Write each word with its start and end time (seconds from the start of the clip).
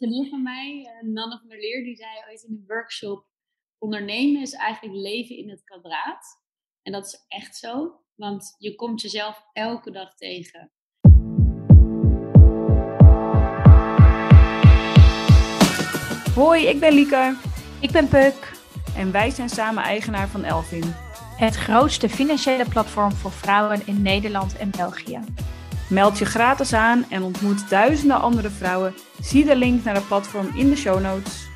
vriendin 0.00 0.30
van 0.30 0.42
mij, 0.42 0.86
eh, 0.86 1.08
Nanne 1.08 1.38
van 1.38 1.48
der 1.48 1.58
Leer, 1.58 1.84
die 1.84 1.96
zei 1.96 2.10
ooit 2.28 2.42
in 2.42 2.52
een 2.52 2.64
workshop: 2.66 3.26
ondernemen 3.78 4.42
is 4.42 4.52
eigenlijk 4.52 4.96
leven 4.96 5.36
in 5.36 5.50
het 5.50 5.64
kwadraat. 5.64 6.24
En 6.82 6.92
dat 6.92 7.06
is 7.06 7.24
echt 7.28 7.56
zo, 7.56 8.00
want 8.14 8.54
je 8.58 8.74
komt 8.74 9.00
jezelf 9.00 9.44
elke 9.52 9.90
dag 9.90 10.14
tegen. 10.14 10.72
Hoi, 16.34 16.66
ik 16.66 16.80
ben 16.80 16.92
Lieke. 16.92 17.36
Ik 17.80 17.90
ben 17.90 18.08
Puk. 18.08 18.52
En 18.96 19.12
wij 19.12 19.30
zijn 19.30 19.48
samen 19.48 19.82
eigenaar 19.82 20.28
van 20.28 20.44
Elvin. 20.44 20.84
Het 21.36 21.54
grootste 21.54 22.08
financiële 22.08 22.68
platform 22.68 23.12
voor 23.12 23.32
vrouwen 23.32 23.86
in 23.86 24.02
Nederland 24.02 24.56
en 24.56 24.70
België. 24.70 25.20
Meld 25.90 26.18
je 26.18 26.24
gratis 26.24 26.72
aan 26.72 27.04
en 27.08 27.22
ontmoet 27.22 27.68
duizenden 27.68 28.20
andere 28.20 28.50
vrouwen. 28.50 28.94
Zie 29.20 29.44
de 29.44 29.56
link 29.56 29.84
naar 29.84 29.94
het 29.94 30.06
platform 30.06 30.56
in 30.56 30.68
de 30.68 30.76
show 30.76 31.00
notes. 31.00 31.48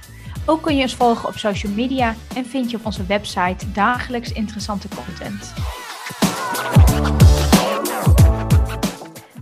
Ook 0.47 0.63
kun 0.63 0.77
je 0.77 0.83
ons 0.83 0.95
volgen 0.95 1.29
op 1.29 1.35
social 1.35 1.73
media 1.73 2.15
en 2.37 2.47
vind 2.47 2.71
je 2.71 2.77
op 2.77 2.87
onze 2.87 3.07
website 3.07 3.73
dagelijks 3.73 4.33
interessante 4.33 4.89
content. 4.89 5.53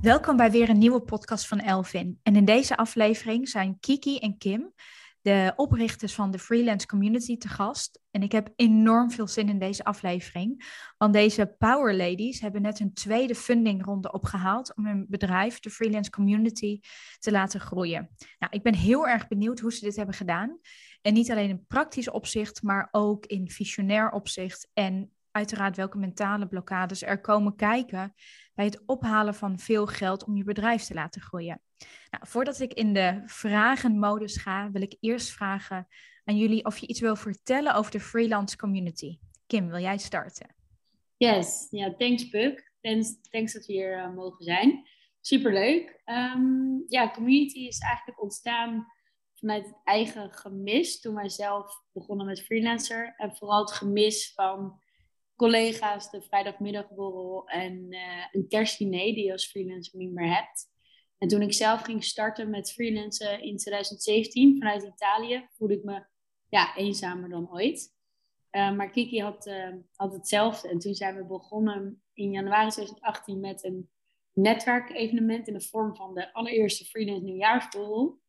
Welkom 0.02 0.36
bij 0.36 0.50
weer 0.50 0.68
een 0.68 0.78
nieuwe 0.78 1.00
podcast 1.00 1.46
van 1.46 1.58
Elvin. 1.58 2.18
En 2.22 2.36
in 2.36 2.44
deze 2.44 2.76
aflevering 2.76 3.48
zijn 3.48 3.76
Kiki 3.80 4.18
en 4.18 4.38
Kim 4.38 4.72
de 5.22 5.52
oprichters 5.56 6.14
van 6.14 6.30
de 6.30 6.38
freelance 6.38 6.86
community 6.86 7.38
te 7.38 7.48
gast. 7.48 8.00
En 8.10 8.22
ik 8.22 8.32
heb 8.32 8.52
enorm 8.56 9.10
veel 9.10 9.26
zin 9.26 9.48
in 9.48 9.58
deze 9.58 9.84
aflevering. 9.84 10.64
Want 10.98 11.12
deze 11.12 11.54
Power 11.58 11.96
Ladies 11.96 12.40
hebben 12.40 12.62
net 12.62 12.80
een 12.80 12.92
tweede 12.92 13.34
fundingronde 13.34 14.12
opgehaald 14.12 14.76
om 14.76 14.86
hun 14.86 15.06
bedrijf, 15.08 15.60
de 15.60 15.70
freelance 15.70 16.10
community, 16.10 16.80
te 17.18 17.30
laten 17.30 17.60
groeien. 17.60 18.10
Nou, 18.38 18.52
ik 18.52 18.62
ben 18.62 18.74
heel 18.74 19.08
erg 19.08 19.28
benieuwd 19.28 19.60
hoe 19.60 19.72
ze 19.72 19.84
dit 19.84 19.96
hebben 19.96 20.14
gedaan. 20.14 20.58
En 21.02 21.14
niet 21.14 21.30
alleen 21.30 21.48
in 21.48 21.66
praktisch 21.66 22.10
opzicht, 22.10 22.62
maar 22.62 22.88
ook 22.90 23.26
in 23.26 23.50
visionair 23.50 24.10
opzicht. 24.10 24.68
En 24.72 25.12
uiteraard 25.30 25.76
welke 25.76 25.98
mentale 25.98 26.46
blokkades 26.46 27.02
er 27.02 27.20
komen 27.20 27.56
kijken 27.56 28.14
bij 28.54 28.64
het 28.64 28.82
ophalen 28.86 29.34
van 29.34 29.58
veel 29.58 29.86
geld 29.86 30.24
om 30.24 30.36
je 30.36 30.44
bedrijf 30.44 30.82
te 30.82 30.94
laten 30.94 31.20
groeien. 31.20 31.60
Nou, 32.10 32.26
voordat 32.26 32.60
ik 32.60 32.72
in 32.72 32.92
de 32.92 33.22
vragenmodus 33.26 34.36
ga, 34.36 34.70
wil 34.70 34.82
ik 34.82 34.96
eerst 35.00 35.30
vragen 35.30 35.88
aan 36.24 36.36
jullie 36.36 36.64
of 36.64 36.78
je 36.78 36.86
iets 36.86 37.00
wil 37.00 37.16
vertellen 37.16 37.74
over 37.74 37.90
de 37.90 38.00
freelance 38.00 38.56
community. 38.56 39.18
Kim, 39.46 39.68
wil 39.68 39.80
jij 39.80 39.98
starten? 39.98 40.54
Yes, 41.16 41.66
ja, 41.70 41.94
thanks 41.94 42.28
Puk. 42.28 42.72
Thanks, 42.80 43.20
thanks 43.30 43.52
dat 43.52 43.66
we 43.66 43.72
hier 43.72 43.98
uh, 43.98 44.14
mogen 44.14 44.44
zijn. 44.44 44.88
Superleuk. 45.20 46.02
Um, 46.04 46.84
ja, 46.88 47.10
community 47.10 47.58
is 47.58 47.78
eigenlijk 47.78 48.22
ontstaan 48.22 48.86
vanuit 49.34 49.66
het 49.66 49.80
eigen 49.84 50.32
gemis 50.32 51.00
toen 51.00 51.14
wij 51.14 51.28
zelf 51.28 51.84
begonnen 51.92 52.26
met 52.26 52.42
freelancer. 52.42 53.14
En 53.16 53.36
vooral 53.36 53.60
het 53.60 53.72
gemis 53.72 54.32
van 54.34 54.80
collega's, 55.36 56.10
de 56.10 56.22
vrijdagmiddagborrel 56.22 57.48
en 57.48 57.86
uh, 57.92 58.26
een 58.32 58.48
kerstdiner 58.48 59.14
die 59.14 59.24
je 59.24 59.32
als 59.32 59.46
freelancer 59.46 59.98
niet 59.98 60.12
meer 60.12 60.34
hebt. 60.34 60.71
En 61.22 61.28
toen 61.28 61.42
ik 61.42 61.52
zelf 61.52 61.82
ging 61.82 62.04
starten 62.04 62.50
met 62.50 62.72
freelancen 62.72 63.42
in 63.42 63.56
2017 63.56 64.58
vanuit 64.58 64.82
Italië, 64.82 65.48
voelde 65.50 65.74
ik 65.74 65.84
me 65.84 66.04
ja, 66.48 66.76
eenzamer 66.76 67.28
dan 67.28 67.52
ooit. 67.52 67.94
Uh, 68.50 68.76
maar 68.76 68.90
Kiki 68.90 69.20
had, 69.20 69.46
uh, 69.46 69.74
had 69.94 70.12
hetzelfde. 70.12 70.68
En 70.68 70.78
toen 70.78 70.94
zijn 70.94 71.16
we 71.16 71.24
begonnen 71.24 72.02
in 72.12 72.30
januari 72.30 72.70
2018 72.70 73.40
met 73.40 73.64
een 73.64 73.90
netwerkevenement 74.32 75.48
in 75.48 75.54
de 75.54 75.60
vorm 75.60 75.96
van 75.96 76.14
de 76.14 76.32
allereerste 76.32 76.84
freelance 76.84 77.24
nieuwjaarsborrel. 77.24 78.20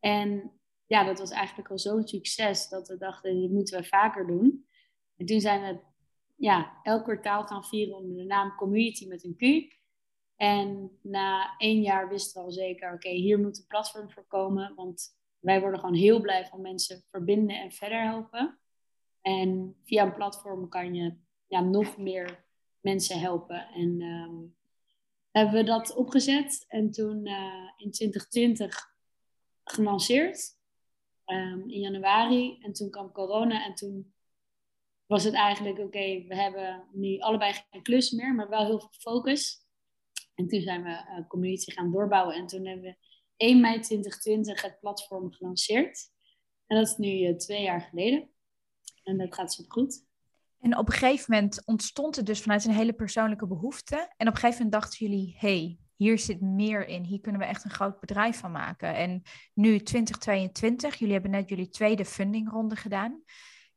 En 0.00 0.52
ja, 0.86 1.04
dat 1.04 1.18
was 1.18 1.30
eigenlijk 1.30 1.70
al 1.70 1.78
zo'n 1.78 2.08
succes 2.08 2.68
dat 2.68 2.88
we 2.88 2.96
dachten, 2.96 3.40
dit 3.40 3.50
moeten 3.50 3.80
we 3.80 3.86
vaker 3.86 4.26
doen. 4.26 4.66
En 5.16 5.26
toen 5.26 5.40
zijn 5.40 5.62
we 5.62 5.80
ja, 6.36 6.80
elk 6.82 7.04
kwartaal 7.04 7.46
gaan 7.46 7.64
vieren 7.64 7.96
onder 7.96 8.16
de 8.16 8.24
naam 8.24 8.56
Community 8.56 9.06
met 9.06 9.24
een 9.24 9.36
Q. 9.36 9.76
En 10.38 10.98
na 11.02 11.54
één 11.56 11.80
jaar 11.82 12.08
wisten 12.08 12.40
we 12.40 12.46
al 12.46 12.52
zeker, 12.52 12.92
oké, 12.92 13.08
hier 13.08 13.38
moet 13.38 13.58
een 13.58 13.66
platform 13.66 14.10
voor 14.10 14.26
komen. 14.26 14.74
Want 14.74 15.16
wij 15.38 15.60
worden 15.60 15.80
gewoon 15.80 15.94
heel 15.94 16.20
blij 16.20 16.46
van 16.46 16.60
mensen 16.60 17.04
verbinden 17.10 17.60
en 17.60 17.72
verder 17.72 18.02
helpen. 18.02 18.58
En 19.20 19.76
via 19.84 20.04
een 20.04 20.14
platform 20.14 20.68
kan 20.68 20.94
je 20.94 21.16
ja, 21.46 21.60
nog 21.60 21.96
meer 21.96 22.44
mensen 22.80 23.20
helpen. 23.20 23.68
En 23.68 24.02
um, 24.02 24.56
hebben 25.30 25.54
we 25.54 25.64
dat 25.64 25.94
opgezet 25.94 26.64
en 26.68 26.90
toen 26.90 27.26
uh, 27.26 27.70
in 27.76 27.90
2020 27.90 28.94
gelanceerd. 29.64 30.56
Um, 31.26 31.70
in 31.70 31.80
januari. 31.80 32.58
En 32.60 32.72
toen 32.72 32.90
kwam 32.90 33.12
corona 33.12 33.64
en 33.64 33.74
toen 33.74 34.14
was 35.06 35.24
het 35.24 35.34
eigenlijk, 35.34 35.78
oké, 35.78 36.24
we 36.28 36.34
hebben 36.34 36.88
nu 36.92 37.18
allebei 37.18 37.52
geen 37.70 37.82
klus 37.82 38.10
meer, 38.10 38.34
maar 38.34 38.48
wel 38.48 38.64
heel 38.64 38.80
veel 38.80 38.92
focus. 38.92 39.66
En 40.38 40.48
toen 40.48 40.60
zijn 40.60 40.82
we 40.82 40.90
uh, 40.90 41.26
community 41.28 41.70
gaan 41.70 41.90
doorbouwen. 41.92 42.34
En 42.34 42.46
toen 42.46 42.66
hebben 42.66 42.84
we 42.84 42.96
1 43.36 43.60
mei 43.60 43.80
2020 43.80 44.62
het 44.62 44.80
platform 44.80 45.32
gelanceerd. 45.32 46.10
En 46.66 46.76
dat 46.76 46.86
is 46.86 46.96
nu 46.96 47.08
uh, 47.08 47.36
twee 47.36 47.62
jaar 47.62 47.80
geleden. 47.80 48.30
En 49.02 49.18
dat 49.18 49.34
gaat 49.34 49.52
super 49.52 49.72
goed. 49.72 50.06
En 50.60 50.76
op 50.76 50.86
een 50.88 50.94
gegeven 50.94 51.34
moment 51.34 51.62
ontstond 51.64 52.16
het 52.16 52.26
dus 52.26 52.40
vanuit 52.40 52.64
een 52.64 52.74
hele 52.74 52.92
persoonlijke 52.92 53.46
behoefte. 53.46 53.96
En 54.16 54.28
op 54.28 54.34
een 54.34 54.40
gegeven 54.40 54.64
moment 54.64 54.72
dachten 54.82 55.06
jullie, 55.06 55.34
hey, 55.38 55.78
hier 55.96 56.18
zit 56.18 56.40
meer 56.40 56.86
in. 56.86 57.04
Hier 57.04 57.20
kunnen 57.20 57.40
we 57.40 57.46
echt 57.46 57.64
een 57.64 57.70
groot 57.70 58.00
bedrijf 58.00 58.38
van 58.38 58.52
maken. 58.52 58.94
En 58.94 59.22
nu 59.54 59.80
2022, 59.80 60.94
jullie 60.94 61.14
hebben 61.14 61.30
net 61.30 61.48
jullie 61.48 61.68
tweede 61.68 62.04
fundingronde 62.04 62.76
gedaan. 62.76 63.22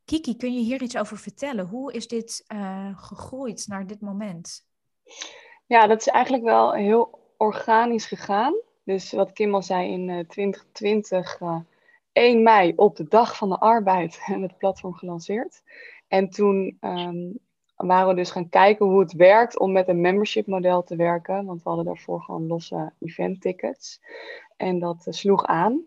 Kiki, 0.04 0.36
kun 0.36 0.54
je 0.54 0.60
hier 0.60 0.82
iets 0.82 0.96
over 0.96 1.18
vertellen? 1.18 1.66
Hoe 1.66 1.92
is 1.92 2.08
dit 2.08 2.44
uh, 2.54 2.98
gegroeid 2.98 3.66
naar 3.66 3.86
dit 3.86 4.00
moment? 4.00 4.66
Ja, 5.72 5.86
dat 5.86 6.00
is 6.00 6.08
eigenlijk 6.08 6.44
wel 6.44 6.72
heel 6.72 7.18
organisch 7.36 8.06
gegaan. 8.06 8.54
Dus 8.84 9.12
wat 9.12 9.32
Kim 9.32 9.54
al 9.54 9.62
zei, 9.62 9.92
in 9.92 10.08
uh, 10.08 10.18
2020, 10.18 11.40
uh, 11.40 11.56
1 12.12 12.42
mei, 12.42 12.72
op 12.76 12.96
de 12.96 13.08
dag 13.08 13.36
van 13.36 13.48
de 13.48 13.58
arbeid, 13.58 14.20
we 14.26 14.32
het 14.40 14.58
platform 14.58 14.94
gelanceerd. 14.94 15.62
En 16.08 16.30
toen 16.30 16.78
um, 16.80 17.38
waren 17.76 18.08
we 18.08 18.14
dus 18.14 18.30
gaan 18.30 18.48
kijken 18.48 18.86
hoe 18.86 19.00
het 19.00 19.12
werkt 19.12 19.58
om 19.58 19.72
met 19.72 19.88
een 19.88 20.00
membership 20.00 20.46
model 20.46 20.82
te 20.82 20.96
werken. 20.96 21.44
Want 21.44 21.62
we 21.62 21.68
hadden 21.68 21.86
daarvoor 21.86 22.22
gewoon 22.22 22.46
losse 22.46 22.92
event 22.98 23.40
tickets. 23.40 24.00
En 24.56 24.78
dat 24.78 25.04
uh, 25.06 25.14
sloeg 25.14 25.44
aan. 25.44 25.86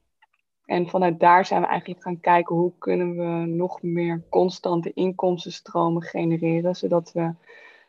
En 0.66 0.90
vanuit 0.90 1.20
daar 1.20 1.46
zijn 1.46 1.62
we 1.62 1.68
eigenlijk 1.68 2.02
gaan 2.02 2.20
kijken 2.20 2.56
hoe 2.56 2.72
kunnen 2.78 3.16
we 3.16 3.46
nog 3.46 3.82
meer 3.82 4.24
constante 4.30 4.94
inkomstenstromen 4.94 6.02
genereren, 6.02 6.76
zodat 6.76 7.12
we 7.12 7.34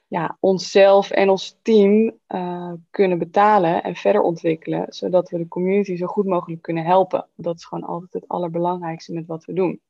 ja, 0.09 0.37
onszelf 0.41 1.11
en 1.11 1.31
ons 1.31 1.59
team 1.63 2.19
uh, 2.29 2.73
kunnen 2.91 3.19
betalen 3.19 3.83
en 3.83 3.95
verder 3.95 4.23
ontwikkelen, 4.23 4.87
zodat 4.89 5.31
we 5.31 5.39
de 5.39 5.49
community 5.49 5.97
zo 5.97 6.07
goed 6.07 6.27
mogelijk 6.27 6.63
kunnen 6.63 6.85
helpen. 6.85 7.27
Dat 7.35 7.57
is 7.57 7.65
gewoon 7.65 7.85
altijd 7.85 8.13
het 8.13 8.29
allerbelangrijkste 8.29 9.13
met 9.13 9.27
wat 9.27 9.45
we 9.45 9.53
doen. 9.53 9.81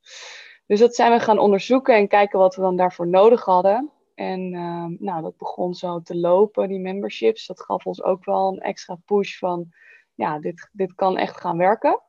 Dus 0.66 0.80
dat 0.80 0.94
zijn 0.94 1.12
we 1.12 1.20
gaan 1.20 1.38
onderzoeken 1.38 1.94
en 1.94 2.08
kijken 2.08 2.38
wat 2.38 2.54
we 2.56 2.62
dan 2.62 2.76
daarvoor 2.76 3.08
nodig 3.08 3.44
hadden. 3.44 3.90
En 4.14 4.52
uh, 4.52 4.84
nou, 4.98 5.22
dat 5.22 5.36
begon 5.36 5.74
zo 5.74 6.00
te 6.00 6.16
lopen, 6.16 6.68
die 6.68 6.80
memberships. 6.80 7.46
Dat 7.46 7.62
gaf 7.62 7.86
ons 7.86 8.02
ook 8.02 8.24
wel 8.24 8.52
een 8.52 8.60
extra 8.60 8.98
push 9.04 9.38
van, 9.38 9.68
ja, 10.14 10.38
dit, 10.38 10.68
dit 10.72 10.94
kan 10.94 11.16
echt 11.16 11.40
gaan 11.40 11.56
werken. 11.56 12.00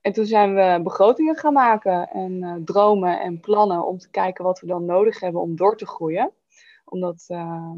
En 0.00 0.12
toen 0.12 0.26
zijn 0.26 0.54
we 0.54 0.80
begrotingen 0.82 1.36
gaan 1.36 1.52
maken 1.52 2.08
en 2.10 2.32
uh, 2.32 2.54
dromen 2.64 3.20
en 3.20 3.40
plannen 3.40 3.86
om 3.86 3.98
te 3.98 4.10
kijken 4.10 4.44
wat 4.44 4.60
we 4.60 4.66
dan 4.66 4.84
nodig 4.84 5.20
hebben 5.20 5.40
om 5.40 5.56
door 5.56 5.76
te 5.76 5.86
groeien. 5.86 6.32
Omdat 6.90 7.24
uh, 7.28 7.72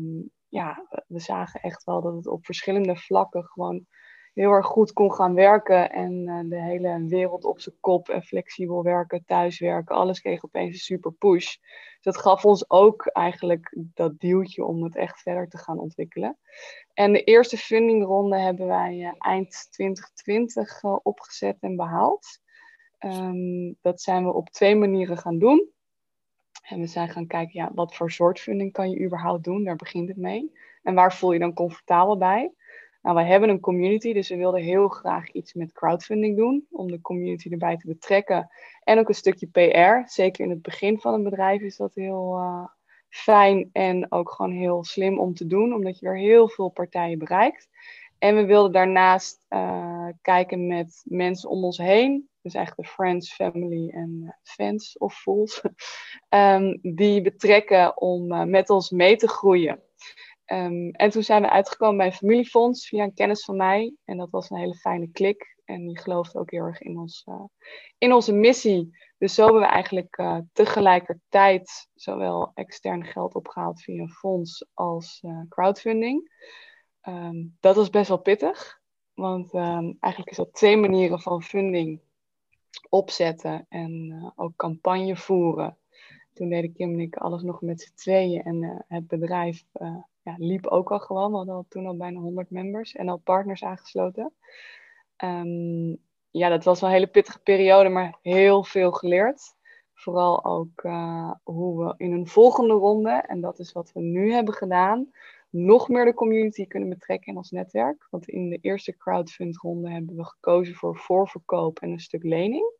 ja, 0.48 0.86
we 1.06 1.18
zagen 1.18 1.60
echt 1.60 1.84
wel 1.84 2.00
dat 2.00 2.14
het 2.14 2.26
op 2.26 2.44
verschillende 2.44 2.96
vlakken 2.96 3.44
gewoon 3.44 3.86
heel 4.34 4.50
erg 4.50 4.66
goed 4.66 4.92
kon 4.92 5.12
gaan 5.12 5.34
werken. 5.34 5.90
En 5.90 6.12
uh, 6.12 6.40
de 6.44 6.62
hele 6.62 7.04
wereld 7.06 7.44
op 7.44 7.60
zijn 7.60 7.76
kop 7.80 8.08
en 8.08 8.22
flexibel 8.22 8.82
werken, 8.82 9.24
thuiswerken, 9.24 9.96
alles 9.96 10.20
kreeg 10.20 10.44
opeens 10.44 10.72
een 10.72 10.80
super 10.80 11.12
push. 11.12 11.56
Dus 11.56 12.14
dat 12.14 12.16
gaf 12.18 12.44
ons 12.44 12.70
ook 12.70 13.06
eigenlijk 13.06 13.76
dat 13.94 14.20
duwtje 14.20 14.64
om 14.64 14.82
het 14.82 14.96
echt 14.96 15.20
verder 15.20 15.48
te 15.48 15.58
gaan 15.58 15.78
ontwikkelen. 15.78 16.38
En 16.94 17.12
de 17.12 17.24
eerste 17.24 17.56
fundingronde 17.56 18.38
hebben 18.38 18.66
wij 18.66 18.98
uh, 18.98 19.12
eind 19.18 19.68
2020 19.70 20.82
uh, 20.82 20.96
opgezet 21.02 21.56
en 21.60 21.76
behaald. 21.76 22.26
Um, 22.98 23.76
dat 23.80 24.00
zijn 24.00 24.24
we 24.24 24.32
op 24.32 24.50
twee 24.50 24.76
manieren 24.76 25.18
gaan 25.18 25.38
doen. 25.38 25.68
En 26.68 26.80
we 26.80 26.86
zijn 26.86 27.08
gaan 27.08 27.26
kijken, 27.26 27.60
ja, 27.60 27.70
wat 27.74 27.94
voor 27.94 28.10
soort 28.10 28.40
funding 28.40 28.72
kan 28.72 28.90
je 28.90 29.04
überhaupt 29.04 29.44
doen? 29.44 29.64
Daar 29.64 29.76
begint 29.76 30.08
het 30.08 30.16
mee. 30.16 30.52
En 30.82 30.94
waar 30.94 31.14
voel 31.14 31.32
je 31.32 31.38
dan 31.38 31.54
comfortabel 31.54 32.18
bij? 32.18 32.52
Nou, 33.02 33.14
wij 33.14 33.26
hebben 33.26 33.48
een 33.48 33.60
community, 33.60 34.12
dus 34.12 34.28
we 34.28 34.36
wilden 34.36 34.62
heel 34.62 34.88
graag 34.88 35.30
iets 35.30 35.54
met 35.54 35.72
crowdfunding 35.72 36.36
doen. 36.36 36.66
Om 36.70 36.90
de 36.90 37.00
community 37.00 37.50
erbij 37.50 37.76
te 37.76 37.86
betrekken. 37.86 38.50
En 38.82 38.98
ook 38.98 39.08
een 39.08 39.14
stukje 39.14 39.46
PR. 39.46 40.10
Zeker 40.10 40.44
in 40.44 40.50
het 40.50 40.62
begin 40.62 41.00
van 41.00 41.14
een 41.14 41.22
bedrijf 41.22 41.60
is 41.60 41.76
dat 41.76 41.94
heel 41.94 42.36
uh, 42.36 42.66
fijn 43.08 43.70
en 43.72 44.12
ook 44.12 44.30
gewoon 44.30 44.52
heel 44.52 44.84
slim 44.84 45.18
om 45.18 45.34
te 45.34 45.46
doen. 45.46 45.74
Omdat 45.74 45.98
je 45.98 46.06
er 46.06 46.18
heel 46.18 46.48
veel 46.48 46.68
partijen 46.68 47.18
bereikt. 47.18 47.68
En 48.18 48.36
we 48.36 48.44
wilden 48.44 48.72
daarnaast 48.72 49.46
kijken 50.22 50.66
met 50.66 51.02
mensen 51.04 51.50
om 51.50 51.64
ons 51.64 51.78
heen. 51.78 52.28
Dus 52.48 52.56
eigenlijk 52.56 52.88
de 52.88 52.94
friends, 52.94 53.34
family 53.34 53.90
en 53.90 54.38
fans 54.42 54.98
of 54.98 55.14
fools. 55.14 55.62
Ehm, 56.28 56.78
die 56.82 57.22
betrekken 57.22 58.00
om 58.00 58.50
met 58.50 58.70
ons 58.70 58.90
mee 58.90 59.16
te 59.16 59.28
groeien. 59.28 59.82
Ehm, 60.44 60.88
en 60.88 61.10
toen 61.10 61.22
zijn 61.22 61.42
we 61.42 61.50
uitgekomen 61.50 61.96
bij 61.96 62.06
een 62.06 62.12
familiefonds 62.12 62.88
via 62.88 63.04
een 63.04 63.14
kennis 63.14 63.44
van 63.44 63.56
mij. 63.56 63.94
En 64.04 64.16
dat 64.16 64.30
was 64.30 64.50
een 64.50 64.58
hele 64.58 64.74
fijne 64.74 65.10
klik. 65.10 65.56
En 65.64 65.86
die 65.86 65.98
geloofde 65.98 66.38
ook 66.38 66.50
heel 66.50 66.64
erg 66.64 66.80
in, 66.80 66.98
ons, 66.98 67.22
uh, 67.28 67.44
in 67.98 68.12
onze 68.12 68.32
missie. 68.32 68.96
Dus 69.18 69.34
zo 69.34 69.44
hebben 69.44 69.62
we 69.62 69.68
eigenlijk 69.68 70.22
tegelijkertijd 70.52 71.88
zowel 71.94 72.50
extern 72.54 73.04
geld 73.04 73.34
opgehaald 73.34 73.82
via 73.82 74.02
een 74.02 74.10
fonds 74.10 74.66
als 74.74 75.24
crowdfunding. 75.48 76.30
Um, 77.08 77.56
dat 77.60 77.76
was 77.76 77.90
best 77.90 78.08
wel 78.08 78.20
pittig. 78.20 78.80
Want 79.14 79.54
eigenlijk 80.00 80.30
is 80.30 80.36
dat 80.36 80.52
twee 80.52 80.76
manieren 80.76 81.20
van 81.20 81.42
funding 81.42 82.00
opzetten 82.88 83.66
en 83.68 84.32
ook 84.36 84.56
campagne 84.56 85.16
voeren. 85.16 85.76
Toen 86.32 86.48
deden 86.48 86.72
Kim 86.72 86.92
en 86.92 87.00
ik 87.00 87.16
alles 87.16 87.42
nog 87.42 87.60
met 87.60 87.80
z'n 87.80 87.94
tweeën. 87.94 88.42
En 88.42 88.84
het 88.88 89.06
bedrijf 89.06 89.64
ja, 90.22 90.34
liep 90.36 90.66
ook 90.66 90.92
al 90.92 90.98
gewoon. 90.98 91.30
We 91.30 91.36
hadden 91.36 91.66
toen 91.68 91.86
al 91.86 91.96
bijna 91.96 92.20
100 92.20 92.50
members 92.50 92.92
en 92.92 93.08
al 93.08 93.16
partners 93.16 93.64
aangesloten. 93.64 94.32
Um, 95.24 95.98
ja, 96.30 96.48
dat 96.48 96.64
was 96.64 96.80
wel 96.80 96.88
een 96.88 96.94
hele 96.94 97.10
pittige 97.10 97.38
periode, 97.38 97.88
maar 97.88 98.18
heel 98.22 98.64
veel 98.64 98.92
geleerd. 98.92 99.56
Vooral 99.94 100.44
ook 100.44 100.82
hoe 101.42 101.84
we 101.84 101.94
in 101.96 102.12
een 102.12 102.26
volgende 102.26 102.74
ronde, 102.74 103.10
en 103.10 103.40
dat 103.40 103.58
is 103.58 103.72
wat 103.72 103.92
we 103.92 104.00
nu 104.00 104.32
hebben 104.32 104.54
gedaan, 104.54 105.10
nog 105.50 105.88
meer 105.88 106.04
de 106.04 106.14
community 106.14 106.66
kunnen 106.66 106.88
betrekken 106.88 107.32
in 107.32 107.36
ons 107.36 107.50
netwerk. 107.50 108.06
Want 108.10 108.28
in 108.28 108.48
de 108.48 108.58
eerste 108.60 108.96
crowdfund-ronde 108.96 109.90
hebben 109.90 110.16
we 110.16 110.24
gekozen 110.24 110.74
voor 110.74 110.96
voorverkoop 110.96 111.78
en 111.78 111.90
een 111.90 112.00
stuk 112.00 112.22
lening. 112.22 112.76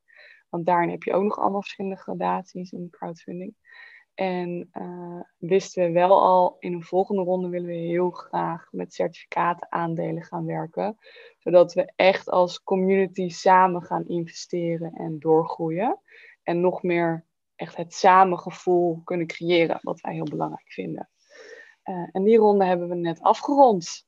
Want 0.48 0.66
daarin 0.66 0.90
heb 0.90 1.02
je 1.02 1.12
ook 1.12 1.22
nog 1.22 1.38
allemaal 1.38 1.62
verschillende 1.62 1.96
gradaties 1.96 2.72
in 2.72 2.90
crowdfunding. 2.90 3.54
En 4.14 4.68
uh, 4.72 5.20
wisten 5.36 5.84
we 5.84 5.92
wel 5.92 6.22
al, 6.22 6.56
in 6.58 6.72
een 6.72 6.82
volgende 6.82 7.22
ronde 7.22 7.48
willen 7.48 7.68
we 7.68 7.74
heel 7.74 8.10
graag 8.10 8.68
met 8.70 8.94
certificaten 8.94 9.72
aandelen 9.72 10.22
gaan 10.22 10.44
werken. 10.44 10.96
Zodat 11.38 11.72
we 11.72 11.92
echt 11.96 12.30
als 12.30 12.62
community 12.62 13.28
samen 13.28 13.82
gaan 13.82 14.06
investeren 14.06 14.92
en 14.92 15.18
doorgroeien. 15.18 16.00
En 16.42 16.60
nog 16.60 16.82
meer 16.82 17.24
echt 17.54 17.76
het 17.76 17.94
samengevoel 17.94 19.00
kunnen 19.04 19.26
creëren, 19.26 19.78
wat 19.82 20.00
wij 20.00 20.14
heel 20.14 20.28
belangrijk 20.30 20.72
vinden. 20.72 21.08
Uh, 21.88 22.08
en 22.12 22.22
die 22.24 22.36
ronde 22.36 22.64
hebben 22.64 22.88
we 22.88 22.94
net 22.94 23.20
afgerond. 23.20 24.06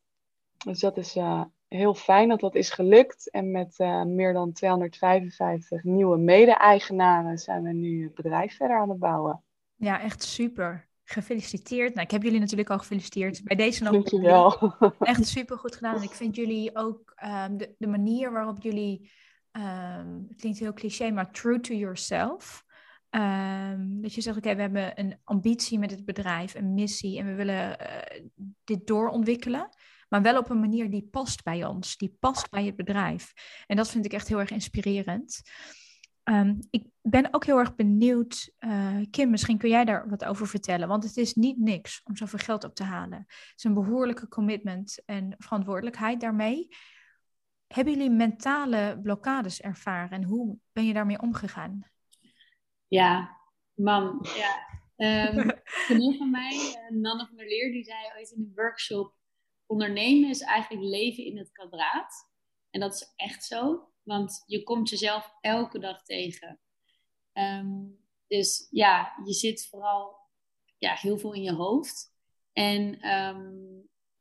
Dus 0.65 0.81
dat 0.81 0.97
is 0.97 1.17
uh, 1.17 1.45
heel 1.69 1.95
fijn 1.95 2.29
dat 2.29 2.41
dat 2.41 2.55
is 2.55 2.71
gelukt. 2.71 3.31
En 3.31 3.51
met 3.51 3.79
meer 4.07 4.33
dan 4.33 4.53
255 4.53 5.85
nieuwe 5.85 6.19
mede-eigenaren 6.19 7.39
zijn 7.39 7.63
we 7.63 7.73
nu 7.73 8.05
het 8.05 8.15
bedrijf 8.15 8.57
verder 8.57 8.77
aan 8.77 8.89
het 8.89 8.99
bouwen. 8.99 9.43
Ja, 9.75 10.01
echt 10.01 10.23
super. 10.23 10.89
Gefeliciteerd. 11.05 11.95
Nou, 11.95 12.07
ik 12.07 12.11
heb 12.11 12.23
jullie 12.23 12.41
natuurlijk 12.41 12.71
al 12.71 12.79
gefeliciteerd. 12.79 13.45
Bij 13.45 13.57
deze 13.57 13.83
nog. 13.83 13.93
Dankjewel. 13.93 14.75
Echt 14.99 15.27
super 15.27 15.59
goed 15.59 15.75
gedaan. 15.75 15.97
En 15.97 16.03
ik 16.03 16.11
vind 16.11 16.37
jullie 16.37 16.77
ook 16.77 17.15
um, 17.25 17.57
de, 17.57 17.75
de, 17.79 17.87
manier 17.87 18.33
waarop 18.33 18.63
jullie, 18.63 19.11
um, 19.53 20.27
het 20.29 20.37
klinkt 20.37 20.59
heel 20.59 20.73
cliché, 20.73 21.11
maar 21.11 21.33
true 21.33 21.61
to 21.61 21.75
yourself. 21.75 22.65
Um, 23.11 24.03
dat 24.03 24.15
je 24.15 24.21
zegt, 24.21 24.37
oké, 24.37 24.55
we 24.55 24.61
hebben 24.61 25.01
een 25.01 25.19
ambitie 25.25 25.79
met 25.79 25.91
het 25.91 26.05
bedrijf, 26.05 26.55
een 26.55 26.75
missie 26.75 27.19
en 27.19 27.27
we 27.27 27.35
willen 27.35 27.77
uh, 27.81 28.27
dit 28.65 28.87
doorontwikkelen. 28.87 29.69
Maar 30.09 30.23
wel 30.23 30.39
op 30.39 30.51
een 30.51 30.61
manier 30.61 30.91
die 30.91 31.09
past 31.11 31.43
bij 31.43 31.65
ons, 31.65 31.97
die 31.97 32.17
past 32.21 32.51
bij 32.51 32.65
het 32.65 32.77
bedrijf. 32.77 33.33
En 33.67 33.77
dat 33.77 33.91
vind 33.91 34.05
ik 34.05 34.13
echt 34.13 34.29
heel 34.29 34.41
erg 34.41 34.51
inspirerend. 34.51 35.43
Um, 36.25 36.59
ik 36.71 36.87
ben 37.03 37.35
ook 37.35 37.45
heel 37.45 37.59
erg 37.59 37.75
benieuwd, 37.75 38.53
uh, 38.61 38.97
Kim, 39.11 39.31
misschien 39.31 39.59
kun 39.59 39.69
jij 39.69 39.85
daar 39.85 40.09
wat 40.09 40.25
over 40.25 40.47
vertellen. 40.47 40.89
Want 40.89 41.05
het 41.05 41.17
is 41.17 41.35
niet 41.35 41.59
niks 41.59 42.01
om 42.05 42.17
zoveel 42.17 42.39
geld 42.39 42.65
op 42.65 42.75
te 42.75 42.85
halen. 42.85 43.19
Het 43.19 43.53
is 43.57 43.65
een 43.65 43.75
behoorlijke 43.75 44.29
commitment 44.29 45.03
en 45.05 45.35
verantwoordelijkheid 45.39 46.21
daarmee. 46.21 46.69
Hebben 47.67 47.95
jullie 47.95 48.11
mentale 48.11 48.99
blokkades 49.03 49.61
ervaren 49.61 50.11
en 50.11 50.25
hoe 50.25 50.57
ben 50.73 50.87
je 50.87 50.93
daarmee 50.93 51.21
omgegaan? 51.21 51.81
Ja, 52.91 53.41
man, 53.75 54.27
ja. 54.37 54.69
Um, 55.33 55.51
een 56.03 56.17
van 56.17 56.31
mij, 56.31 56.77
Nanne 56.89 57.27
van 57.27 57.37
der 57.37 57.47
Leer, 57.47 57.73
die 57.73 57.85
zei 57.85 57.99
ooit 58.17 58.31
in 58.31 58.41
een 58.41 58.53
workshop: 58.55 59.15
ondernemen 59.67 60.31
is 60.31 60.41
eigenlijk 60.41 60.85
leven 60.85 61.25
in 61.25 61.39
het 61.39 61.53
kwadraat. 61.53 62.29
En 62.71 62.81
dat 62.81 62.95
is 62.95 63.13
echt 63.17 63.45
zo. 63.45 63.89
Want 64.03 64.43
je 64.47 64.63
komt 64.63 64.89
jezelf 64.89 65.35
elke 65.41 65.79
dag 65.79 66.03
tegen. 66.03 66.61
Ehm, 67.33 67.87
dus 68.27 68.69
ja, 68.71 69.21
je 69.25 69.33
zit 69.33 69.69
vooral 69.69 70.17
ja, 70.79 70.95
heel 70.95 71.19
veel 71.19 71.33
in 71.33 71.43
je 71.43 71.55
hoofd. 71.55 72.15
En 72.53 73.01
ehm, 73.01 73.57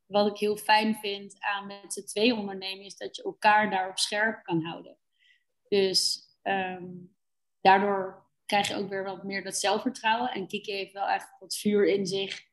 wat 0.05 0.27
ik 0.27 0.37
heel 0.37 0.57
fijn 0.57 0.95
vind 0.95 1.39
aan 1.39 1.67
met 1.67 1.93
z'n 1.93 2.05
twee 2.05 2.35
ondernemen, 2.35 2.85
is 2.85 2.97
dat 2.97 3.15
je 3.15 3.23
elkaar 3.23 3.69
daarop 3.69 3.97
scherp 3.97 4.43
kan 4.43 4.63
houden. 4.63 4.97
Dus 5.67 6.27
daardoor 7.61 8.28
krijg 8.49 8.67
je 8.67 8.75
ook 8.75 8.89
weer 8.89 9.03
wat 9.03 9.23
meer 9.23 9.43
dat 9.43 9.57
zelfvertrouwen. 9.57 10.31
En 10.31 10.47
Kiki 10.47 10.71
heeft 10.71 10.93
wel 10.93 11.07
echt 11.07 11.35
wat 11.39 11.55
vuur 11.55 11.87
in 11.87 12.05
zich, 12.05 12.45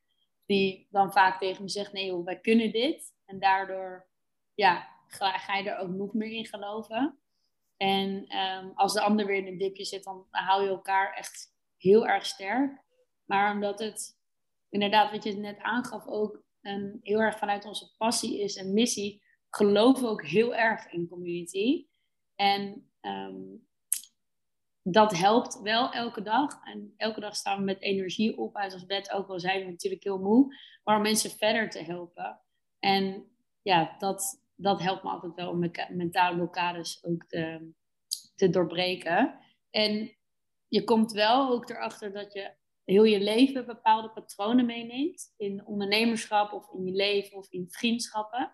die 0.47 0.87
dan 0.91 1.13
vaak 1.13 1.39
tegen 1.39 1.63
me 1.63 1.69
zegt: 1.69 1.93
nee, 1.93 2.07
joh, 2.07 2.25
wij 2.25 2.41
kunnen 2.41 2.73
dit. 2.73 3.15
En 3.25 3.39
daardoor 3.39 4.09
ja, 4.55 4.89
ga, 5.07 5.39
ga 5.39 5.57
je 5.57 5.71
er 5.71 5.79
ook 5.79 5.89
nog 5.89 6.15
meer 6.15 6.33
in 6.33 6.47
geloven. 6.47 7.19
En 7.77 8.37
um, 8.39 8.73
als 8.75 8.93
de 8.93 9.01
ander 9.01 9.27
weer 9.27 9.37
in 9.37 9.47
een 9.47 9.59
dipje 9.59 9.85
zit, 9.85 10.05
dan 10.05 10.27
hou 10.31 10.63
je 10.63 10.69
elkaar 10.69 11.15
echt 11.15 11.55
heel 11.77 12.07
erg 12.07 12.27
sterk. 12.27 12.83
Maar 13.25 13.53
omdat 13.53 13.79
het 13.79 14.19
inderdaad, 14.69 15.11
wat 15.11 15.25
je 15.25 15.33
net 15.33 15.59
aangaf, 15.59 16.07
ook 16.07 16.43
een, 16.61 17.01
heel 17.03 17.21
erg 17.21 17.39
vanuit 17.39 17.65
onze 17.65 17.97
passie 17.97 18.41
is 18.41 18.57
en 18.57 18.73
missie, 18.73 19.23
geloven 19.51 20.03
we 20.03 20.09
ook 20.09 20.27
heel 20.27 20.55
erg 20.55 20.93
in 20.93 21.09
community. 21.09 21.87
En 22.35 22.91
um, 23.01 23.66
dat 24.89 25.17
helpt 25.17 25.61
wel 25.63 25.93
elke 25.93 26.23
dag. 26.23 26.65
En 26.65 26.95
elke 26.97 27.21
dag 27.21 27.37
staan 27.37 27.59
we 27.59 27.65
met 27.65 27.81
energie 27.81 28.39
op. 28.39 28.57
En 28.57 28.71
zoals 28.71 28.87
net 28.87 29.11
ook 29.13 29.29
al 29.29 29.41
zijn 29.41 29.65
we 29.65 29.71
natuurlijk 29.71 30.05
heel 30.05 30.19
moe. 30.19 30.55
Maar 30.85 30.97
om 30.97 31.03
mensen 31.03 31.31
verder 31.31 31.71
te 31.71 31.83
helpen. 31.83 32.41
En 32.79 33.29
ja, 33.63 33.95
dat, 33.99 34.43
dat 34.55 34.83
helpt 34.83 35.03
me 35.03 35.11
altijd 35.11 35.35
wel 35.35 35.51
om 35.51 35.71
mentale 35.89 36.37
blokkades 36.37 37.05
ook 37.05 37.25
te, 37.27 37.73
te 38.35 38.51
doorbreken. 38.51 39.39
En 39.71 40.17
je 40.69 40.85
komt 40.85 41.13
wel 41.13 41.51
ook 41.51 41.71
erachter 41.71 42.13
dat 42.13 42.33
je 42.33 42.53
heel 42.85 43.05
je 43.05 43.21
leven 43.21 43.67
bepaalde 43.67 44.11
patronen 44.11 44.67
meeneemt. 44.67 45.35
In 45.37 45.67
ondernemerschap 45.67 46.53
of 46.53 46.73
in 46.73 46.85
je 46.85 46.93
leven 46.93 47.37
of 47.37 47.51
in 47.51 47.71
vriendschappen. 47.71 48.53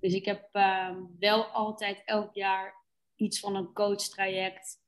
Dus 0.00 0.14
ik 0.14 0.24
heb 0.24 0.48
uh, 0.52 0.96
wel 1.18 1.44
altijd 1.44 2.02
elk 2.04 2.34
jaar 2.34 2.74
iets 3.16 3.40
van 3.40 3.56
een 3.56 3.72
coachtraject. 3.72 4.76
Uh, 4.76 4.81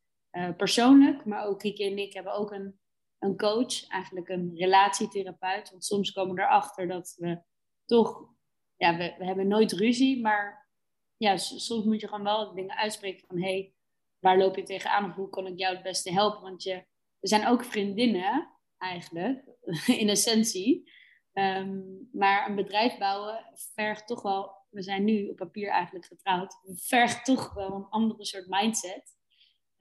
persoonlijk, 0.56 1.24
maar 1.24 1.46
ook 1.46 1.58
Kiki 1.58 1.90
en 1.90 1.98
ik 1.98 2.12
hebben 2.12 2.32
ook 2.32 2.52
een, 2.52 2.78
een 3.18 3.36
coach, 3.36 3.88
eigenlijk 3.88 4.28
een 4.28 4.52
relatietherapeut. 4.54 5.70
Want 5.70 5.84
soms 5.84 6.12
komen 6.12 6.34
we 6.34 6.40
erachter 6.40 6.88
dat 6.88 7.14
we 7.18 7.42
toch 7.84 8.34
ja, 8.76 8.96
we, 8.96 9.14
we 9.18 9.24
hebben 9.24 9.48
nooit 9.48 9.72
ruzie, 9.72 10.20
maar 10.20 10.68
ja, 11.16 11.36
soms 11.36 11.84
moet 11.84 12.00
je 12.00 12.08
gewoon 12.08 12.24
wel 12.24 12.54
dingen 12.54 12.76
uitspreken 12.76 13.26
van 13.26 13.40
hé, 13.40 13.48
hey, 13.48 13.74
waar 14.18 14.38
loop 14.38 14.56
je 14.56 14.62
tegenaan 14.62 15.10
of 15.10 15.14
hoe 15.14 15.28
kan 15.28 15.46
ik 15.46 15.58
jou 15.58 15.74
het 15.74 15.82
beste 15.82 16.12
helpen? 16.12 16.42
Want 16.42 16.62
je, 16.62 16.84
we 17.18 17.28
zijn 17.28 17.46
ook 17.46 17.64
vriendinnen 17.64 18.50
eigenlijk, 18.78 19.44
in 20.00 20.08
essentie. 20.08 20.92
Ehm, 21.32 21.80
maar 22.12 22.48
een 22.48 22.54
bedrijf 22.54 22.98
bouwen 22.98 23.44
vergt 23.74 24.06
toch 24.06 24.22
wel, 24.22 24.52
we 24.70 24.82
zijn 24.82 25.04
nu 25.04 25.28
op 25.28 25.36
papier 25.36 25.68
eigenlijk 25.68 26.06
getrouwd, 26.06 26.56
vergt 26.74 27.24
toch 27.24 27.54
wel 27.54 27.74
een 27.74 27.88
andere 27.88 28.24
soort 28.24 28.48
mindset. 28.48 29.16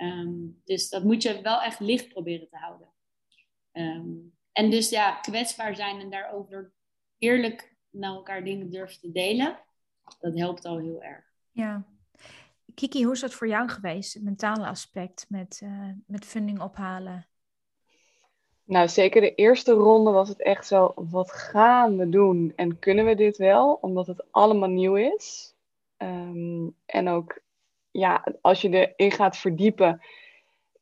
Ehm, 0.04 0.32
dus 0.64 0.90
dat 0.90 1.04
moet 1.04 1.22
je 1.22 1.42
wel 1.42 1.62
echt 1.62 1.80
licht 1.80 2.10
proberen 2.10 2.50
te 2.50 2.58
houden. 2.58 2.88
Ehm, 3.72 4.12
en 4.52 4.70
dus 4.70 4.90
ja, 4.90 5.12
kwetsbaar 5.12 5.76
zijn 5.76 6.00
en 6.00 6.10
daarover 6.10 6.74
eerlijk 7.18 7.76
naar 7.90 8.14
elkaar 8.14 8.44
dingen 8.44 8.70
durven 8.70 9.00
te 9.00 9.12
delen, 9.12 9.60
dat 10.20 10.38
helpt 10.38 10.66
al 10.66 10.80
heel 10.80 11.04
erg. 11.04 11.26
Ja. 11.52 11.86
Kiki, 12.74 13.04
hoe 13.04 13.14
is 13.14 13.20
dat 13.20 13.34
voor 13.34 13.48
jou 13.48 13.70
geweest, 13.70 14.14
het 14.14 14.24
mentale 14.24 14.66
aspect 14.66 15.26
met, 15.30 15.62
uh, 15.64 15.90
met 16.08 16.26
funding 16.26 16.62
ophalen? 16.62 17.28
Nou, 18.64 18.88
zeker 18.88 19.22
de 19.22 19.36
eerste 19.36 19.72
ronde 19.72 20.12
was 20.12 20.30
het 20.30 20.42
echt 20.42 20.68
zo, 20.68 20.92
wat 20.96 21.32
gaan 21.32 21.98
we 21.98 22.10
doen 22.10 22.54
en 22.56 22.80
kunnen 22.80 23.06
we 23.06 23.16
dit 23.16 23.38
wel? 23.38 23.74
Omdat 23.74 24.08
het 24.08 24.32
allemaal 24.32 24.70
nieuw 24.70 24.96
is. 24.96 25.56
Um, 25.98 26.76
en 26.86 27.08
ook, 27.08 27.42
ja, 27.94 28.24
als 28.42 28.62
je 28.62 28.70
erin 28.70 29.12
gaat 29.12 29.38
verdiepen, 29.38 30.02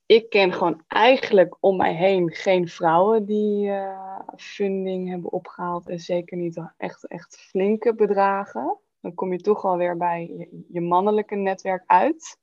ik 0.05 0.29
ken 0.29 0.53
gewoon 0.53 0.83
eigenlijk 0.87 1.57
om 1.59 1.77
mij 1.77 1.93
heen 1.93 2.31
geen 2.31 2.67
vrouwen 2.67 3.25
die 3.25 3.67
uh, 3.67 4.19
funding 4.35 5.09
hebben 5.09 5.31
opgehaald. 5.31 5.89
En 5.89 5.99
zeker 5.99 6.37
niet 6.37 6.61
echt, 6.77 7.07
echt 7.07 7.37
flinke 7.39 7.95
bedragen. 7.95 8.77
dan 9.01 9.13
kom 9.13 9.31
je 9.31 9.41
toch 9.41 9.65
alweer 9.65 9.97
bij 9.97 10.49
je, 10.67 10.81
mannelijke 10.81 11.35
netwerk 11.35 11.83
uit. 11.85 12.37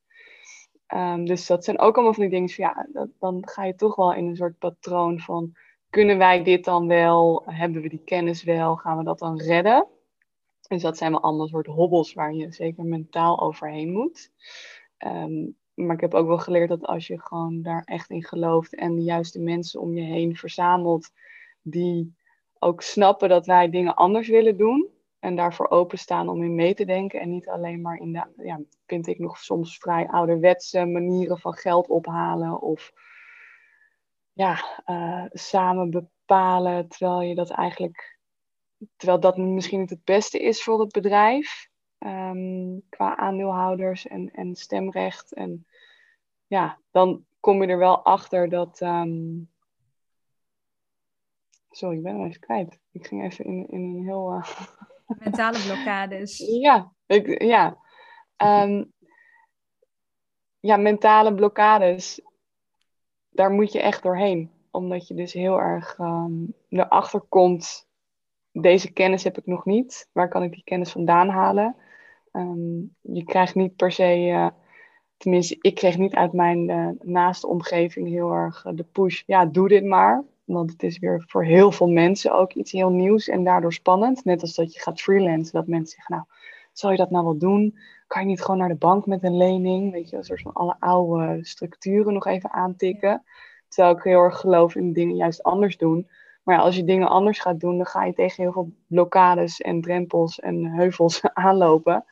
Ehm, 0.87 1.25
dus 1.25 1.47
dat 1.47 1.63
zijn 1.63 1.79
ook 1.79 1.95
allemaal 1.95 2.13
van 2.13 2.23
die 2.23 2.31
dingen. 2.31 2.53
Ja, 2.55 2.87
dat, 2.93 3.09
dan 3.19 3.47
ga 3.47 3.65
je 3.65 3.75
toch 3.75 3.95
wel 3.95 4.13
in 4.13 4.27
een 4.27 4.35
soort 4.35 4.57
patroon 4.57 5.19
van: 5.19 5.51
kunnen 5.89 6.17
wij 6.17 6.43
dit 6.43 6.65
dan 6.65 6.87
wel? 6.87 7.43
Hebben 7.45 7.81
we 7.81 7.89
die 7.89 8.03
kennis 8.05 8.43
wel? 8.43 8.75
Gaan 8.75 8.97
we 8.97 9.03
dat 9.03 9.19
dan 9.19 9.41
redden? 9.41 9.87
Dus 10.69 10.81
dat 10.81 10.97
zijn 10.97 11.11
wel 11.11 11.21
allemaal 11.21 11.47
soort 11.47 11.65
hobbels 11.65 12.13
waar 12.13 12.33
je 12.33 12.51
zeker 12.51 12.83
mentaal 12.83 13.41
overheen 13.41 13.91
moet. 13.91 14.31
Ehm, 14.97 15.49
maar 15.73 15.95
ik 15.95 16.01
heb 16.01 16.13
ook 16.13 16.27
wel 16.27 16.37
geleerd 16.37 16.69
dat 16.69 16.85
als 16.85 17.07
je 17.07 17.21
gewoon 17.21 17.61
daar 17.61 17.83
echt 17.83 18.09
in 18.09 18.23
gelooft 18.23 18.75
en 18.75 18.95
de 18.95 19.01
juiste 19.01 19.39
mensen 19.39 19.81
om 19.81 19.93
je 19.93 20.01
heen 20.01 20.35
verzamelt, 20.35 21.09
die 21.61 22.15
ook 22.59 22.81
snappen 22.81 23.29
dat 23.29 23.45
wij 23.45 23.69
dingen 23.69 23.95
anders 23.95 24.27
willen 24.27 24.57
doen 24.57 24.89
en 25.19 25.35
daarvoor 25.35 25.69
openstaan 25.69 26.29
om 26.29 26.43
in 26.43 26.55
mee 26.55 26.73
te 26.73 26.85
denken 26.85 27.19
en 27.19 27.29
niet 27.29 27.47
alleen 27.47 27.81
maar 27.81 27.97
in 27.97 28.11
de, 28.11 28.43
ja, 28.43 28.59
vind 28.85 29.07
ik 29.07 29.19
nog 29.19 29.37
soms 29.37 29.77
vrij 29.77 30.07
ouderwetse 30.07 30.85
manieren 30.85 31.39
van 31.39 31.53
geld 31.53 31.87
ophalen 31.87 32.61
of 32.61 32.91
ja, 34.33 34.81
uh, 34.85 35.25
samen 35.29 35.89
bepalen, 35.89 36.87
terwijl 36.87 37.21
je 37.21 37.35
dat 37.35 37.49
eigenlijk 37.49 38.18
Terwijl 38.95 39.19
dat 39.19 39.37
misschien 39.37 39.79
niet 39.79 39.89
het 39.89 40.03
beste 40.03 40.39
is 40.39 40.63
voor 40.63 40.79
het 40.79 40.91
bedrijf. 40.91 41.69
Ehm, 41.97 42.79
qua 42.89 43.15
aandeelhouders 43.17 44.07
en, 44.07 44.31
en 44.31 44.55
stemrecht. 44.55 45.33
En 45.33 45.67
ja, 46.47 46.79
dan 46.91 47.25
kom 47.39 47.61
je 47.61 47.67
er 47.67 47.77
wel 47.77 48.05
achter 48.05 48.49
dat. 48.49 48.81
Um... 48.81 49.49
Sorry, 51.69 51.97
ik 51.97 52.03
ben 52.03 52.15
hem 52.15 52.25
even 52.25 52.39
kwijt. 52.39 52.79
Ik 52.91 53.07
ging 53.07 53.23
even 53.23 53.45
in, 53.45 53.67
in 53.69 53.81
een 53.81 54.03
heel. 54.03 54.33
Uh... 54.33 54.49
Mentale 55.19 55.59
blokkades. 55.59 56.37
ja, 56.37 56.93
ik, 57.05 57.41
ja. 57.41 57.77
Um, 58.37 58.93
ja, 60.59 60.77
mentale 60.77 61.33
blokkades. 61.33 62.21
Daar 63.29 63.51
moet 63.51 63.71
je 63.71 63.81
echt 63.81 64.03
doorheen. 64.03 64.51
Omdat 64.71 65.07
je 65.07 65.13
dus 65.13 65.33
heel 65.33 65.59
erg 65.59 65.99
erachter 66.69 67.21
komt 67.21 67.88
deze 68.51 68.91
kennis 68.91 69.23
heb 69.23 69.37
ik 69.37 69.45
nog 69.45 69.65
niet. 69.65 70.09
Waar 70.11 70.29
kan 70.29 70.43
ik 70.43 70.51
die 70.51 70.63
kennis 70.63 70.91
vandaan 70.91 71.29
halen? 71.29 71.75
Ehm, 72.31 72.79
je 73.01 73.23
krijgt 73.23 73.55
niet 73.55 73.75
per 73.75 73.91
se, 73.91 74.27
uh, 74.27 74.47
tenminste, 75.17 75.57
ik 75.61 75.75
kreeg 75.75 75.97
niet 75.97 76.15
uit 76.15 76.33
mijn 76.33 76.69
uh, 76.69 76.89
naaste 76.99 77.47
omgeving 77.47 78.07
heel 78.07 78.31
erg 78.31 78.65
eh, 78.65 78.73
de 78.75 78.83
push. 78.83 79.23
Ja, 79.25 79.45
doe 79.45 79.67
dit 79.67 79.85
maar. 79.85 80.23
Want 80.43 80.71
het 80.71 80.83
is 80.83 80.99
weer 80.99 81.23
voor 81.27 81.43
heel 81.43 81.71
veel 81.71 81.87
mensen 81.87 82.33
ook 82.33 82.53
iets 82.53 82.71
heel 82.71 82.89
nieuws 82.89 83.27
en 83.27 83.43
daardoor 83.43 83.73
spannend. 83.73 84.25
Net 84.25 84.41
als 84.41 84.55
dat 84.55 84.73
je 84.73 84.79
gaat 84.79 85.01
freelancen, 85.01 85.53
dat 85.53 85.67
mensen 85.67 85.95
zeggen, 85.95 86.15
nou, 86.15 86.27
zou 86.71 86.91
je 86.91 86.97
dat 86.97 87.09
nou 87.09 87.23
wel 87.23 87.37
doen? 87.37 87.77
Kan 88.07 88.21
je 88.21 88.27
niet 88.27 88.41
gewoon 88.41 88.59
naar 88.59 88.69
de 88.69 88.75
bank 88.75 89.05
met 89.05 89.23
een 89.23 89.37
lening? 89.37 89.91
Weet 89.91 90.09
je, 90.09 90.17
een 90.17 90.23
soort 90.23 90.41
van 90.41 90.53
alle 90.53 90.75
oude 90.79 91.39
structuren 91.41 92.13
nog 92.13 92.25
even 92.25 92.51
aantikken. 92.51 93.23
Terwijl 93.67 93.95
ik 93.95 94.03
heel 94.03 94.19
erg 94.19 94.39
geloof 94.39 94.75
in 94.75 94.93
dingen 94.93 95.15
juist 95.15 95.43
anders 95.43 95.77
doen. 95.77 96.07
Maar 96.43 96.55
ja, 96.55 96.61
als 96.61 96.75
je 96.75 96.83
dingen 96.83 97.09
anders 97.09 97.39
gaat 97.39 97.59
doen, 97.59 97.77
dan 97.77 97.85
ga 97.85 98.05
je 98.05 98.13
tegen 98.13 98.43
heel 98.43 98.51
veel 98.51 98.71
blokkades 98.87 99.61
en 99.61 99.81
drempels 99.81 100.39
en 100.39 100.65
heuvels 100.65 101.21
aanlopen. 101.33 102.05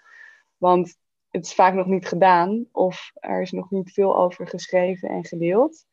Want 0.58 0.98
het 1.30 1.46
is 1.46 1.54
vaak 1.54 1.74
nog 1.74 1.86
niet 1.86 2.08
gedaan 2.08 2.66
of 2.72 3.12
er 3.14 3.42
is 3.42 3.52
nog 3.52 3.72
niet 3.72 3.92
veel 3.94 4.18
over 4.18 4.48
geschreven 4.48 5.10
en 5.10 5.26
gedeeld. 5.26 5.86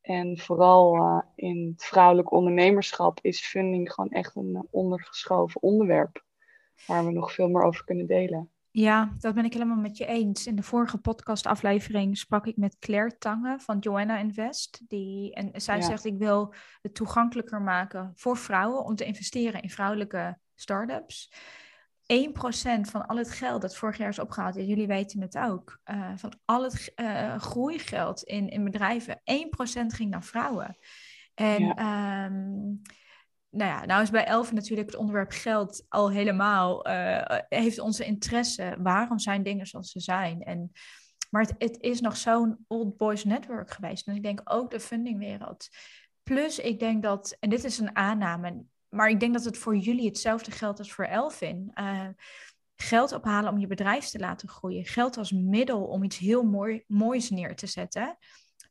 En 0.00 0.38
vooral 0.38 0.96
uh, 0.96 1.20
in 1.34 1.72
het 1.72 1.84
vrouwelijk 1.84 2.32
ondernemerschap 2.32 3.18
is 3.22 3.46
funding 3.46 3.92
gewoon 3.92 4.10
echt 4.10 4.36
een 4.36 4.66
ondergeschoven 4.70 5.62
onderwerp. 5.62 6.24
Waar 6.86 7.04
we 7.04 7.12
nog 7.12 7.32
veel 7.32 7.48
meer 7.48 7.62
over 7.62 7.84
kunnen 7.84 8.06
delen. 8.06 8.51
Ja, 8.72 9.14
dat 9.18 9.34
ben 9.34 9.44
ik 9.44 9.52
helemaal 9.52 9.76
met 9.76 9.96
je 9.96 10.06
eens. 10.06 10.46
In 10.46 10.56
de 10.56 10.62
vorige 10.62 10.98
podcastaflevering 10.98 12.18
sprak 12.18 12.46
ik 12.46 12.56
met 12.56 12.78
Claire 12.78 13.18
Tange 13.18 13.58
van 13.60 13.78
Joanna 13.78 14.18
Invest. 14.18 14.80
Die, 14.88 15.34
en 15.34 15.60
zij 15.60 15.82
zegt, 15.82 16.04
ik 16.04 16.18
wil 16.18 16.54
het 16.82 16.94
toegankelijker 16.94 17.62
maken 17.62 18.12
voor 18.14 18.36
vrouwen 18.36 18.84
om 18.84 18.94
te 18.94 19.04
investeren 19.04 19.62
in 19.62 19.70
vrouwelijke 19.70 20.38
start-ups. 20.54 21.32
1% 22.02 22.80
van 22.80 23.06
al 23.06 23.16
het 23.16 23.30
geld 23.30 23.62
dat 23.62 23.76
vorig 23.76 23.96
jaar 23.96 24.08
is 24.08 24.18
opgehaald, 24.18 24.56
en 24.56 24.66
jullie 24.66 24.86
weten 24.86 25.20
het 25.20 25.38
ook, 25.38 25.80
uh, 25.90 26.12
van 26.16 26.38
al 26.44 26.62
het 26.62 26.92
uh, 26.96 27.38
groeigeld 27.38 28.22
in, 28.22 28.48
in 28.48 28.64
bedrijven, 28.64 29.20
1% 29.20 29.22
ging 29.86 30.10
naar 30.10 30.24
vrouwen. 30.24 30.78
En 31.34 31.64
ja. 31.64 32.24
um, 32.24 32.82
nou 33.52 33.70
ja, 33.70 33.84
nou 33.84 34.02
is 34.02 34.10
bij 34.10 34.24
Elfen 34.24 34.54
natuurlijk 34.54 34.90
het 34.90 34.98
onderwerp 34.98 35.30
geld 35.30 35.84
al 35.88 36.10
helemaal, 36.10 36.88
uh, 36.88 37.38
heeft 37.48 37.78
onze 37.78 38.04
interesse. 38.04 38.76
Waarom 38.78 39.18
zijn 39.18 39.42
dingen 39.42 39.66
zoals 39.66 39.90
ze 39.90 40.00
zijn? 40.00 40.42
En, 40.42 40.72
maar 41.30 41.42
het, 41.42 41.54
het 41.58 41.80
is 41.80 42.00
nog 42.00 42.16
zo'n 42.16 42.64
old 42.66 42.96
boys 42.96 43.24
network 43.24 43.70
geweest. 43.70 44.06
En 44.06 44.14
ik 44.14 44.22
denk 44.22 44.40
ook 44.44 44.70
de 44.70 44.80
fundingwereld. 44.80 45.68
Plus, 46.22 46.58
ik 46.58 46.78
denk 46.78 47.02
dat, 47.02 47.36
en 47.40 47.50
dit 47.50 47.64
is 47.64 47.78
een 47.78 47.96
aanname, 47.96 48.64
maar 48.88 49.08
ik 49.08 49.20
denk 49.20 49.32
dat 49.32 49.44
het 49.44 49.58
voor 49.58 49.76
jullie 49.76 50.06
hetzelfde 50.06 50.50
geldt 50.50 50.78
als 50.78 50.92
voor 50.92 51.04
Elfin. 51.04 51.70
Uh, 51.74 52.08
geld 52.76 53.12
ophalen 53.12 53.52
om 53.52 53.58
je 53.58 53.66
bedrijf 53.66 54.04
te 54.04 54.18
laten 54.18 54.48
groeien. 54.48 54.84
Geld 54.84 55.16
als 55.16 55.32
middel 55.32 55.84
om 55.84 56.02
iets 56.02 56.18
heel 56.18 56.42
mooi, 56.42 56.84
moois 56.86 57.30
neer 57.30 57.56
te 57.56 57.66
zetten. 57.66 58.16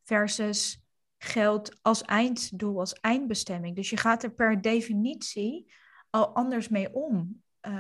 Versus 0.03 0.81
geld 1.23 1.79
als 1.81 2.01
einddoel, 2.01 2.79
als 2.79 2.93
eindbestemming. 2.93 3.75
Dus 3.75 3.89
je 3.89 3.97
gaat 3.97 4.23
er 4.23 4.31
per 4.31 4.61
definitie 4.61 5.71
al 6.09 6.27
anders 6.27 6.69
mee 6.69 6.93
om. 6.93 7.41
Uh, 7.67 7.73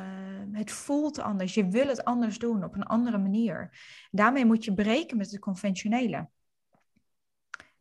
het 0.51 0.71
voelt 0.71 1.19
anders. 1.19 1.53
Je 1.53 1.67
wil 1.67 1.87
het 1.87 2.03
anders 2.03 2.39
doen 2.39 2.63
op 2.63 2.75
een 2.75 2.83
andere 2.83 3.17
manier. 3.17 3.69
Daarmee 4.11 4.45
moet 4.45 4.65
je 4.65 4.73
breken 4.73 5.17
met 5.17 5.31
het 5.31 5.39
conventionele. 5.39 6.27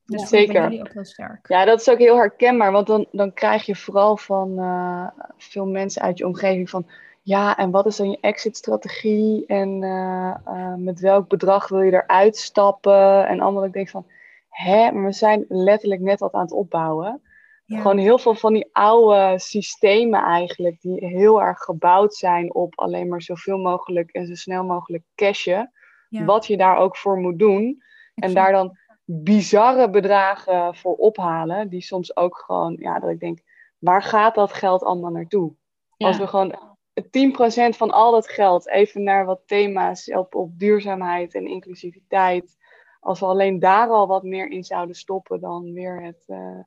Dus 0.05 0.21
ja, 0.21 0.27
zeker. 0.27 0.81
Ook 0.81 0.93
heel 0.93 1.05
sterk. 1.05 1.49
Ja, 1.49 1.65
dat 1.65 1.81
is 1.81 1.89
ook 1.89 1.99
heel 1.99 2.17
herkenbaar. 2.17 2.73
Want 2.73 2.87
dan, 2.87 3.07
dan 3.13 3.33
krijg 3.33 3.67
je 3.67 3.77
vooral 3.77 4.17
van 4.17 4.59
uh, 4.59 5.09
veel 5.37 5.67
mensen 5.67 6.03
uit 6.03 6.19
je 6.19 6.27
omgeving 6.27 6.71
van... 6.71 6.87
Ja, 7.23 7.57
en 7.57 7.71
wat 7.71 7.87
is 7.87 7.97
dan 7.97 8.11
je 8.11 8.19
exit-strategie? 8.21 9.47
En 9.47 9.83
uh, 9.83 10.75
met 10.77 11.01
welk 11.01 11.29
bedrag 11.29 11.69
wil 11.69 11.81
je 11.81 11.93
eruit 11.93 12.37
stappen? 12.37 13.27
En 13.27 13.41
allemaal, 13.41 13.65
ik 13.65 13.73
denk 13.73 13.89
van 13.89 14.07
hè, 14.51 14.93
maar 14.93 15.05
we 15.05 15.13
zijn 15.13 15.45
letterlijk 15.49 16.01
net 16.01 16.21
wat 16.21 16.33
aan 16.33 16.41
het 16.41 16.53
opbouwen. 16.53 17.23
Gewoon 17.67 17.99
heel 17.99 18.19
veel 18.19 18.35
van 18.35 18.53
die 18.53 18.69
oude 18.73 19.39
systemen 19.39 20.23
eigenlijk, 20.23 20.81
die 20.81 21.07
heel 21.07 21.43
erg 21.43 21.59
gebouwd 21.59 22.15
zijn 22.15 22.55
op 22.55 22.79
alleen 22.79 23.09
maar 23.09 23.23
zoveel 23.23 23.59
mogelijk 23.59 24.11
en 24.11 24.27
zo 24.27 24.35
snel 24.35 24.65
mogelijk 24.65 25.03
cashen. 25.15 25.73
Wat 26.09 26.47
je 26.47 26.57
daar 26.57 26.77
ook 26.77 26.97
voor 26.97 27.17
moet 27.19 27.39
doen. 27.39 27.83
En 28.15 28.35
daar 28.35 28.53
dan 28.53 28.79
bizarre 29.05 29.91
bedragen 29.91 30.75
voor 30.75 30.95
ophalen, 30.97 31.69
die 31.69 31.81
soms 31.83 32.17
ook 32.17 32.43
gewoon, 32.47 32.77
ja, 32.79 32.99
dat 32.99 33.11
ik 33.11 33.21
denk, 33.21 33.39
waar 33.79 34.03
gaat 34.03 34.35
dat 34.35 34.53
geld 34.53 34.83
allemaal 34.83 35.11
naartoe? 35.11 35.55
Als 35.97 36.19
we 36.19 36.27
gewoon 36.27 36.59
10% 37.03 37.77
van 37.77 37.91
al 37.91 38.13
dat 38.13 38.29
geld 38.29 38.69
even 38.69 39.03
naar 39.03 39.25
wat 39.25 39.43
thema's 39.47 40.11
op, 40.13 40.35
op 40.35 40.59
duurzaamheid 40.59 41.35
en 41.35 41.47
inclusiviteit 41.47 42.57
als 43.01 43.21
we 43.21 43.27
alleen 43.27 43.59
daar 43.59 43.89
al 43.89 44.07
wat 44.07 44.23
meer 44.23 44.51
in 44.51 44.65
zouden 44.65 44.97
stoppen 44.97 45.41
dan 45.41 45.73
weer 45.73 46.03
het 46.03 46.25
uh, 46.27 46.61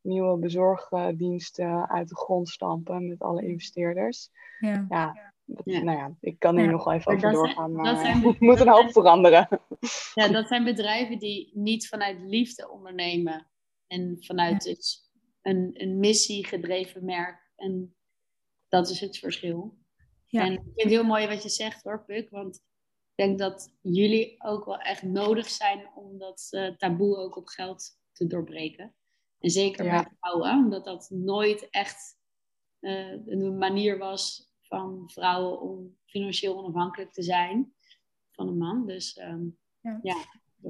nieuwe 0.00 0.38
bezorgdiensten 0.38 1.88
uit 1.88 2.08
de 2.08 2.16
grond 2.16 2.48
stampen 2.48 3.08
met 3.08 3.20
alle 3.20 3.42
investeerders. 3.42 4.30
Ja. 4.58 4.86
ja, 4.88 5.32
Nou 5.64 5.90
ja, 5.90 6.16
ik 6.20 6.38
kan 6.38 6.58
hier 6.58 6.70
nog 6.70 6.84
wel 6.84 6.94
even 6.94 7.12
over 7.12 7.32
doorgaan, 7.32 7.72
maar 7.72 7.96
zijn, 7.96 8.36
moet 8.38 8.60
een 8.60 8.68
hoop 8.68 8.92
veranderen. 8.92 9.48
Ja, 10.14 10.28
dat 10.28 10.48
zijn 10.48 10.64
bedrijven 10.64 11.18
die 11.18 11.50
niet 11.54 11.88
vanuit 11.88 12.20
liefde 12.20 12.70
ondernemen 12.70 13.46
en 13.86 14.16
vanuit 14.20 14.62
dus 14.62 15.10
een, 15.42 15.70
een 15.72 15.98
missie 15.98 16.46
gedreven 16.46 17.04
merk. 17.04 17.50
En 17.56 17.94
dat 18.68 18.90
is 18.90 19.00
het 19.00 19.18
verschil. 19.18 19.76
Ja. 20.26 20.44
En 20.44 20.52
ik 20.52 20.60
vind 20.62 20.74
het 20.80 20.88
heel 20.88 21.04
mooi 21.04 21.26
wat 21.26 21.42
je 21.42 21.48
zegt 21.48 21.82
hoor, 21.82 22.04
Puk, 22.04 22.30
want 22.30 22.62
denk 23.18 23.38
dat 23.38 23.74
jullie 23.80 24.34
ook 24.38 24.64
wel 24.64 24.78
echt 24.78 25.02
nodig 25.02 25.48
zijn 25.48 25.88
om 25.94 26.18
dat 26.18 26.48
uh, 26.50 26.76
taboe 26.76 27.16
ook 27.16 27.36
op 27.36 27.46
geld 27.46 27.98
te 28.12 28.26
doorbreken. 28.26 28.94
En 29.38 29.50
zeker 29.50 29.84
ja. 29.84 30.02
bij 30.02 30.12
vrouwen, 30.18 30.64
omdat 30.64 30.84
dat 30.84 31.10
nooit 31.10 31.70
echt 31.70 32.18
uh, 32.80 33.26
een 33.26 33.58
manier 33.58 33.98
was 33.98 34.52
van 34.60 35.10
vrouwen 35.10 35.60
om 35.60 35.96
financieel 36.06 36.58
onafhankelijk 36.58 37.12
te 37.12 37.22
zijn 37.22 37.74
van 38.30 38.48
een 38.48 38.58
man. 38.58 38.86
Dus 38.86 39.18
um, 39.18 39.58
ja. 39.80 40.00
ja. 40.02 40.16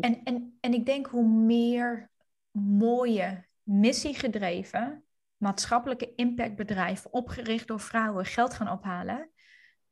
En, 0.00 0.22
en, 0.24 0.56
en 0.60 0.74
ik 0.74 0.86
denk 0.86 1.06
hoe 1.06 1.28
meer 1.28 2.10
mooie, 2.50 3.46
missiegedreven, 3.62 5.04
maatschappelijke 5.36 6.14
impactbedrijven 6.14 7.12
opgericht 7.12 7.68
door 7.68 7.80
vrouwen 7.80 8.24
geld 8.24 8.54
gaan 8.54 8.72
ophalen, 8.78 9.30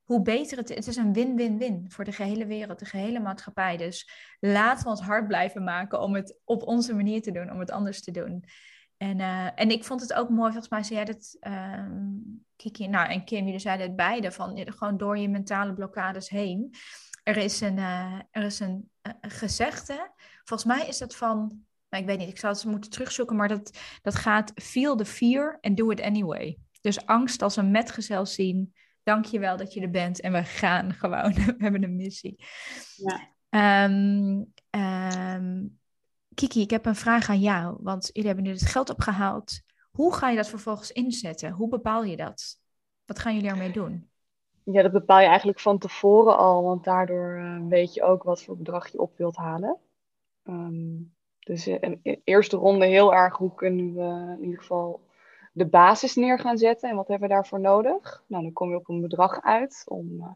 hoe 0.07 0.23
beter 0.23 0.59
het 0.59 0.71
is. 0.71 0.77
Het 0.77 0.87
is 0.87 0.97
een 0.97 1.13
win-win-win 1.13 1.85
voor 1.89 2.05
de 2.05 2.13
gehele 2.13 2.47
wereld, 2.47 2.79
de 2.79 2.85
gehele 2.85 3.21
maatschappij. 3.21 3.77
Dus 3.77 4.11
laten 4.41 4.85
we 4.85 4.91
ons 4.91 5.01
hard 5.01 5.27
blijven 5.27 5.65
maken 5.65 6.01
om 6.01 6.15
het 6.15 6.41
op 6.45 6.63
onze 6.63 6.95
manier 6.95 7.23
te 7.23 7.33
doen, 7.33 7.51
om 7.51 7.59
het 7.59 7.71
anders 7.71 8.03
te 8.03 8.11
doen. 8.11 8.45
En, 8.97 9.19
uh, 9.19 9.49
en 9.55 9.71
ik 9.71 9.85
vond 9.85 10.01
het 10.01 10.13
ook 10.13 10.29
mooi, 10.29 10.51
volgens 10.51 10.69
mij 10.69 10.83
zei 10.83 10.95
jij 10.95 11.05
dat, 11.05 11.37
uh, 11.41 11.87
Kiki 12.57 12.89
nou, 12.89 13.11
en 13.11 13.25
Kim, 13.25 13.45
jullie 13.45 13.59
zeiden 13.59 13.87
het 13.87 13.97
beide, 13.97 14.33
van 14.33 14.73
gewoon 14.73 14.97
door 14.97 15.19
je 15.19 15.29
mentale 15.29 15.75
blokkades 15.75 16.29
heen. 16.29 16.75
Er 17.23 17.37
is 17.37 17.61
een, 17.61 17.77
uh, 17.77 18.21
er 18.31 18.43
is 18.43 18.61
een 18.61 18.91
gezegde, 19.21 20.13
volgens 20.45 20.77
mij 20.77 20.87
is 20.87 20.99
dat 20.99 21.17
van, 21.17 21.65
nou, 21.89 22.03
ik 22.03 22.09
weet 22.09 22.19
niet, 22.19 22.29
ik 22.29 22.39
zou 22.39 22.55
het 22.55 22.65
moeten 22.65 22.91
terugzoeken, 22.91 23.37
maar 23.37 23.49
dat, 23.49 23.79
dat 24.03 24.15
gaat 24.15 24.53
feel 24.55 24.97
the 24.97 25.05
fear 25.05 25.59
and 25.61 25.77
do 25.77 25.91
it 25.91 26.01
anyway. 26.01 26.59
Dus 26.81 27.07
angst 27.07 27.43
als 27.43 27.57
een 27.57 27.71
metgezel 27.71 28.27
zien, 28.27 28.75
dank 29.07 29.25
je 29.25 29.39
wel 29.39 29.57
dat 29.57 29.73
je 29.73 29.81
er 29.81 29.91
bent 29.91 30.21
en 30.21 30.33
we 30.33 30.45
gaan 30.45 30.93
gewoon, 30.93 31.35
we 31.35 31.55
hebben 31.59 31.83
een 31.83 31.97
missie. 31.97 32.45
Ja. 32.97 33.85
Um, 33.85 34.53
um, 34.71 35.79
Kiki, 36.35 36.61
ik 36.61 36.71
heb 36.71 36.87
een 36.87 36.97
vraag 36.97 37.29
aan 37.29 37.41
jou, 37.41 37.77
want 37.81 38.11
jullie 38.13 38.27
hebben 38.27 38.45
nu 38.45 38.51
het 38.51 38.67
geld 38.67 38.91
opgehaald. 38.91 39.61
Hoe 39.91 40.15
ga 40.15 40.31
je 40.31 40.37
dat 40.37 40.49
vervolgens 40.49 40.93
inzetten? 40.93 41.51
Hoe 41.51 41.69
bepaal 41.69 42.05
je 42.05 42.17
dat? 42.17 42.59
Wat 43.05 43.19
gaan 43.19 43.35
jullie 43.35 43.51
ermee 43.51 43.73
doen? 43.73 44.11
Ja, 44.63 44.83
dat 44.83 44.93
bepaal 44.93 45.21
je 45.21 45.27
eigenlijk 45.27 45.61
van 45.61 45.79
tevoren 45.79 46.37
al, 46.37 46.63
want 46.63 46.85
daardoor 46.85 47.39
uh, 47.39 47.69
weet 47.69 47.95
je 47.95 48.03
ook 48.03 48.23
wat 48.23 48.43
voor 48.43 48.57
bedrag 48.57 48.89
je 48.89 49.01
op 49.01 49.17
wilt 49.17 49.37
halen. 49.37 49.79
Um, 50.45 51.15
dus 51.39 51.69
uh, 51.69 51.77
in 51.81 52.21
eerste 52.25 52.57
ronde 52.57 52.87
heel 52.87 53.15
erg 53.15 53.37
hoe 53.37 53.55
kunnen 53.55 53.95
we 53.95 54.35
in 54.39 54.45
ieder 54.45 54.59
geval 54.59 55.06
de 55.57 55.67
basis 55.67 56.15
neer 56.15 56.39
gaan 56.39 56.59
zetten 56.59 56.91
en 56.91 56.97
wat 56.97 57.09
hebben 57.09 57.29
we 57.29 57.35
daarvoor 57.35 57.61
nodig? 57.61 58.23
Nou, 58.27 58.43
dan 58.43 58.53
kom 58.53 58.71
je 58.71 58.77
op 58.77 58.89
een 58.89 59.01
bedrag 59.01 59.43
uit 59.43 59.83
om 59.87 60.09
uh, 60.11 60.27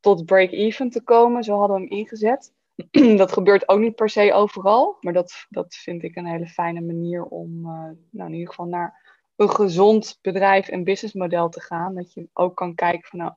tot 0.00 0.24
break-even 0.24 0.90
te 0.90 1.02
komen. 1.02 1.42
Zo 1.44 1.58
hadden 1.58 1.76
we 1.76 1.82
hem 1.82 1.98
ingezet. 1.98 2.52
dat 3.22 3.32
gebeurt 3.32 3.68
ook 3.68 3.78
niet 3.78 3.94
per 3.94 4.08
se 4.08 4.32
overal, 4.32 4.96
maar 5.00 5.12
dat, 5.12 5.46
dat 5.48 5.74
vind 5.74 6.02
ik 6.02 6.16
een 6.16 6.26
hele 6.26 6.46
fijne 6.46 6.80
manier 6.80 7.24
om 7.24 7.58
uh, 7.58 7.90
nou, 8.10 8.28
in 8.28 8.32
ieder 8.32 8.48
geval 8.48 8.66
naar 8.66 9.18
een 9.36 9.50
gezond 9.50 10.18
bedrijf 10.22 10.68
en 10.68 10.84
businessmodel 10.84 11.48
te 11.48 11.60
gaan. 11.60 11.94
Dat 11.94 12.12
je 12.12 12.28
ook 12.32 12.56
kan 12.56 12.74
kijken 12.74 13.08
van 13.08 13.18
nou, 13.18 13.32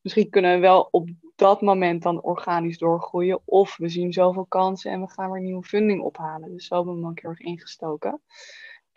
misschien 0.00 0.30
kunnen 0.30 0.54
we 0.54 0.58
wel 0.58 0.88
op 0.90 1.08
dat 1.36 1.60
moment 1.60 2.02
dan 2.02 2.22
organisch 2.22 2.78
doorgroeien. 2.78 3.40
Of 3.44 3.76
we 3.76 3.88
zien 3.88 4.12
zoveel 4.12 4.46
kansen 4.46 4.90
en 4.90 5.00
we 5.00 5.08
gaan 5.08 5.30
weer 5.30 5.42
nieuwe 5.42 5.62
funding 5.62 6.02
ophalen. 6.02 6.52
Dus 6.52 6.66
zo 6.66 6.74
hebben 6.74 6.94
we 6.94 7.00
hem 7.00 7.10
ook 7.10 7.20
heel 7.20 7.30
erg 7.30 7.40
ingestoken. 7.40 8.20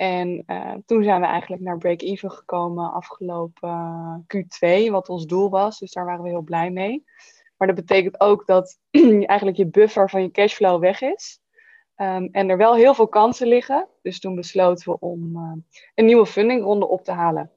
En 0.01 0.43
uh, 0.47 0.73
toen 0.85 1.03
zijn 1.03 1.21
we 1.21 1.27
eigenlijk 1.27 1.61
naar 1.61 1.77
break-even 1.77 2.31
gekomen 2.31 2.93
afgelopen 2.93 3.69
uh, 3.69 4.15
Q2, 4.87 4.91
wat 4.91 5.09
ons 5.09 5.25
doel 5.25 5.49
was. 5.49 5.79
Dus 5.79 5.91
daar 5.91 6.05
waren 6.05 6.23
we 6.23 6.29
heel 6.29 6.41
blij 6.41 6.71
mee. 6.71 7.05
Maar 7.57 7.67
dat 7.67 7.75
betekent 7.75 8.19
ook 8.19 8.45
dat 8.45 8.79
eigenlijk 9.25 9.57
je 9.57 9.65
buffer 9.65 10.09
van 10.09 10.21
je 10.21 10.31
cashflow 10.31 10.81
weg 10.81 11.01
is. 11.01 11.41
Um, 11.95 12.29
en 12.31 12.49
er 12.49 12.57
wel 12.57 12.75
heel 12.75 12.93
veel 12.93 13.07
kansen 13.07 13.47
liggen. 13.47 13.87
Dus 14.01 14.19
toen 14.19 14.35
besloten 14.35 14.91
we 14.91 14.99
om 14.99 15.35
uh, 15.35 15.53
een 15.95 16.05
nieuwe 16.05 16.25
fundingronde 16.25 16.87
op 16.87 17.03
te 17.03 17.11
halen. 17.11 17.51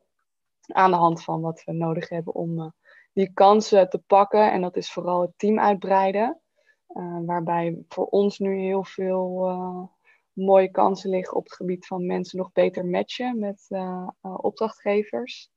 Aan 0.66 0.90
de 0.90 0.96
hand 0.96 1.24
van 1.24 1.40
wat 1.40 1.62
we 1.64 1.72
nodig 1.72 2.08
hebben 2.08 2.34
om 2.34 2.74
die 3.12 3.32
kansen 3.32 3.90
te 3.90 3.98
pakken. 3.98 4.52
En 4.52 4.60
dat 4.60 4.76
is 4.76 4.92
vooral 4.92 5.20
het 5.20 5.32
team 5.36 5.58
uitbreiden. 5.58 6.40
Uh, 6.88 7.18
waarbij 7.26 7.78
voor 7.88 8.06
ons 8.06 8.38
nu 8.38 8.58
heel 8.58 8.84
veel 8.84 9.92
mooie 10.34 10.70
kansen 10.70 11.10
liggen 11.10 11.36
op 11.36 11.44
het 11.44 11.54
gebied 11.54 11.86
van 11.86 12.06
mensen 12.06 12.38
nog 12.38 12.52
beter 12.52 12.86
matchen 12.86 13.38
met 13.38 13.68
opdrachtgevers. 14.20 15.50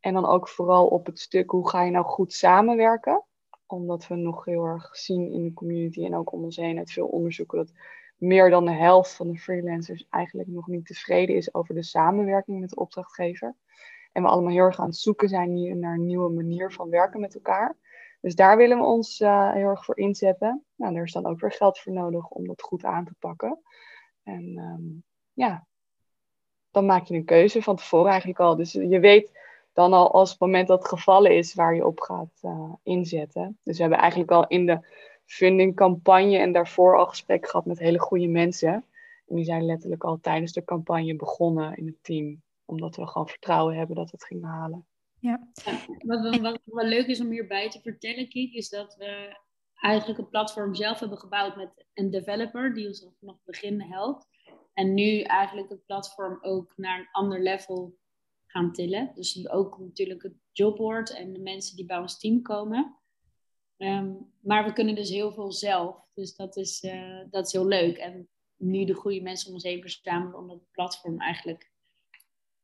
En 0.00 0.14
dan 0.14 0.26
ook 0.26 0.48
vooral 0.48 0.86
op 0.86 1.06
het 1.06 1.18
stuk 1.18 1.50
hoe 1.50 1.68
ga 1.68 1.82
je 1.82 1.90
nou 1.90 2.04
goed 2.04 2.32
samenwerken 2.32 3.24
omdat 3.70 4.06
we 4.06 4.14
nog 4.14 4.44
heel 4.44 4.64
erg 4.64 4.96
zien 4.96 5.32
in 5.32 5.42
de 5.42 5.52
community 5.52 6.04
en 6.04 6.14
ook 6.14 6.32
om 6.32 6.44
ons 6.44 6.56
heen 6.56 6.78
uit 6.78 6.92
veel 6.92 7.06
onderzoeken 7.06 7.58
dat 7.58 7.72
meer 8.16 8.50
dan 8.50 8.64
de 8.64 8.72
helft 8.72 9.14
van 9.14 9.30
de 9.30 9.38
freelancers 9.38 10.06
eigenlijk 10.10 10.48
nog 10.48 10.66
niet 10.66 10.86
tevreden 10.86 11.36
is 11.36 11.54
over 11.54 11.74
de 11.74 11.82
samenwerking 11.82 12.60
met 12.60 12.70
de 12.70 12.76
opdrachtgever. 12.76 13.56
En 14.12 14.22
we 14.22 14.28
allemaal 14.28 14.52
heel 14.52 14.64
erg 14.64 14.80
aan 14.80 14.86
het 14.86 14.96
zoeken 14.96 15.28
zijn 15.28 15.78
naar 15.78 15.94
een 15.94 16.06
nieuwe 16.06 16.30
manier 16.30 16.72
van 16.72 16.90
werken 16.90 17.20
met 17.20 17.34
elkaar. 17.34 17.76
Dus 18.20 18.34
daar 18.34 18.56
willen 18.56 18.78
we 18.78 18.84
ons 18.84 19.20
uh, 19.20 19.52
heel 19.52 19.68
erg 19.68 19.84
voor 19.84 19.98
inzetten. 19.98 20.64
Nou, 20.74 20.94
daar 20.94 21.02
is 21.02 21.12
dan 21.12 21.26
ook 21.26 21.40
weer 21.40 21.52
geld 21.52 21.78
voor 21.78 21.92
nodig 21.92 22.28
om 22.28 22.46
dat 22.46 22.62
goed 22.62 22.84
aan 22.84 23.04
te 23.04 23.14
pakken. 23.18 23.58
En 24.22 24.58
um, 24.58 25.04
ja, 25.32 25.66
dan 26.70 26.86
maak 26.86 27.06
je 27.06 27.14
een 27.14 27.24
keuze 27.24 27.62
van 27.62 27.76
tevoren 27.76 28.10
eigenlijk 28.10 28.40
al. 28.40 28.56
Dus 28.56 28.72
je 28.72 29.00
weet 29.00 29.38
dan 29.72 29.92
al 29.92 30.12
als 30.12 30.30
het 30.30 30.40
moment 30.40 30.68
dat 30.68 30.78
het 30.78 30.88
gevallen 30.88 31.36
is 31.36 31.54
waar 31.54 31.74
je 31.74 31.86
op 31.86 32.00
gaat 32.00 32.40
uh, 32.42 32.72
inzetten. 32.82 33.58
Dus 33.62 33.76
we 33.76 33.82
hebben 33.82 34.00
eigenlijk 34.00 34.30
al 34.30 34.46
in 34.46 34.66
de 34.66 34.80
fundingcampagne 35.24 36.38
en 36.38 36.52
daarvoor 36.52 36.98
al 36.98 37.06
gesprek 37.06 37.48
gehad 37.48 37.66
met 37.66 37.78
hele 37.78 37.98
goede 37.98 38.28
mensen. 38.28 38.84
En 39.26 39.36
die 39.36 39.44
zijn 39.44 39.64
letterlijk 39.64 40.04
al 40.04 40.18
tijdens 40.20 40.52
de 40.52 40.64
campagne 40.64 41.16
begonnen 41.16 41.76
in 41.76 41.86
het 41.86 42.02
team. 42.02 42.42
Omdat 42.64 42.96
we 42.96 43.06
gewoon 43.06 43.28
vertrouwen 43.28 43.76
hebben 43.76 43.96
dat 43.96 44.10
we 44.10 44.16
het 44.16 44.26
gingen 44.26 44.48
halen. 44.48 44.86
Ja. 45.18 45.48
wat, 46.04 46.38
wat, 46.40 46.60
wat, 46.64 46.84
leuk 46.84 47.06
is 47.06 47.20
om 47.20 47.30
hierbij 47.30 47.70
te 47.70 47.80
vertellen, 47.80 48.28
Kiek, 48.28 48.54
is 48.54 48.68
dat 48.68 48.96
we 48.96 49.36
eigenlijk 49.80 50.18
een 50.18 50.28
platform 50.28 50.74
zelf 50.74 50.98
hebben 50.98 51.18
gebouwd 51.18 51.56
met 51.56 51.86
een 51.94 52.10
developer 52.10 52.74
die 52.74 52.86
ons 52.86 53.06
vanaf 53.18 53.34
het 53.34 53.44
begin 53.44 53.80
helpt. 53.80 54.26
En 54.74 54.94
nu 54.94 55.20
eigenlijk 55.20 55.68
het 55.68 55.86
platform 55.86 56.38
ook 56.40 56.72
naar 56.76 56.98
een 56.98 57.08
ander 57.10 57.42
level 57.42 57.98
gaan 58.46 58.72
tillen. 58.72 59.12
Dus 59.14 59.48
ook 59.48 59.78
natuurlijk 59.78 60.22
het 60.22 60.34
jobboard 60.52 61.14
en 61.14 61.32
de 61.32 61.40
mensen 61.40 61.76
die 61.76 61.84
bij 61.84 61.98
ons 61.98 62.18
team 62.18 62.42
komen. 62.42 62.98
Ehm, 63.76 64.12
maar 64.40 64.64
we 64.64 64.72
kunnen 64.72 64.94
dus 64.94 65.10
heel 65.10 65.32
veel 65.32 65.52
zelf. 65.52 66.08
Dus 66.14 66.36
dat 66.36 66.56
is, 66.56 66.82
uh, 66.82 67.20
dat 67.30 67.46
is 67.46 67.52
heel 67.52 67.66
leuk. 67.66 67.96
En 67.96 68.28
nu 68.56 68.84
de 68.84 68.94
goede 68.94 69.20
mensen 69.20 69.48
om 69.48 69.54
ons 69.54 69.62
heen 69.62 69.80
verzamelen 69.80 70.38
om 70.38 70.48
dat 70.48 70.70
platform 70.70 71.20
eigenlijk 71.20 71.72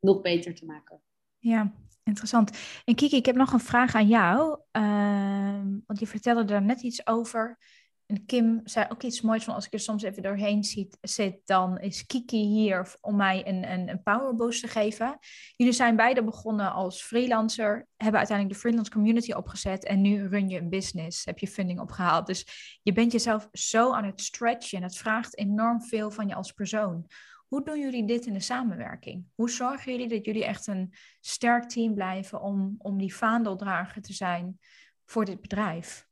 nog 0.01 0.21
beter 0.21 0.55
te 0.55 0.65
maken. 0.65 1.03
Ja, 1.47 1.73
interessant. 2.05 2.51
En 2.85 2.95
Kiki, 2.95 3.17
ik 3.17 3.27
heb 3.27 3.37
nog 3.37 3.53
een 3.53 3.61
vraag 3.61 3.95
aan 3.95 4.09
jou. 4.09 4.61
Uh, 4.73 5.61
want 5.87 5.99
je 5.99 6.07
vertelde 6.07 6.45
daar 6.45 6.63
net 6.63 6.83
iets 6.83 7.07
over 7.07 7.59
en 8.07 8.27
Kim 8.27 8.61
zei 8.65 8.87
ook 8.89 9.03
iets 9.03 9.21
moois 9.21 9.45
van 9.45 9.55
als 9.55 9.67
ik 9.67 9.73
er 9.73 9.81
soms 9.81 10.03
even 10.03 10.23
doorheen 10.23 10.65
zit, 10.65 10.99
zit 11.01 11.41
dan 11.45 11.79
is 11.79 12.07
Kiki 12.07 12.37
hier 12.37 12.97
om 13.01 13.17
mij 13.17 13.47
een, 13.49 13.73
een, 13.73 13.89
een 13.89 14.51
te 14.61 14.69
geven. 14.69 15.19
Jullie 15.57 15.73
zijn 15.73 15.97
beide 15.97 16.25
begonnen 16.25 16.73
als 16.73 17.03
freelancer, 17.03 17.87
hebben 17.97 18.19
uiteindelijk 18.19 18.57
de 18.57 18.61
freelance 18.61 18.91
community 18.91 19.33
opgezet 19.33 19.85
en 19.85 20.01
nu 20.01 20.29
run 20.29 20.49
je 20.49 20.59
een 20.59 20.69
business, 20.69 21.25
heb 21.25 21.39
je 21.39 21.49
funding 21.49 21.81
opgehaald. 21.81 22.27
Dus 22.27 22.79
je 22.83 22.93
bent 22.93 23.13
jezelf 23.13 23.49
zo 23.53 23.93
aan 23.93 24.05
het 24.05 24.21
stretchen 24.21 24.79
en 24.79 24.85
het 24.85 24.97
vraagt 24.97 25.39
enorm 25.39 25.83
veel 25.83 26.11
van 26.11 26.29
je 26.29 26.35
als 26.35 26.53
persoon. 26.53 27.07
Hoe 27.49 27.65
doen 27.65 27.81
jullie 27.81 28.05
dit 28.05 28.27
in 28.27 28.33
de 28.33 28.41
samenwerking? 28.41 29.25
Hoe 29.35 29.51
zorgen 29.51 29.93
jullie 29.93 30.09
dat 30.09 30.25
jullie 30.25 30.45
echt 30.45 30.67
een 30.67 30.95
sterk 31.21 31.69
team 31.69 31.95
blijven 31.95 32.41
om, 32.41 32.75
om 32.79 32.99
die 32.99 33.15
vaandeldrager 33.15 34.03
te 34.03 34.13
zijn 34.13 34.59
voor 35.05 35.25
dit 35.25 35.41
bedrijf? 35.41 36.07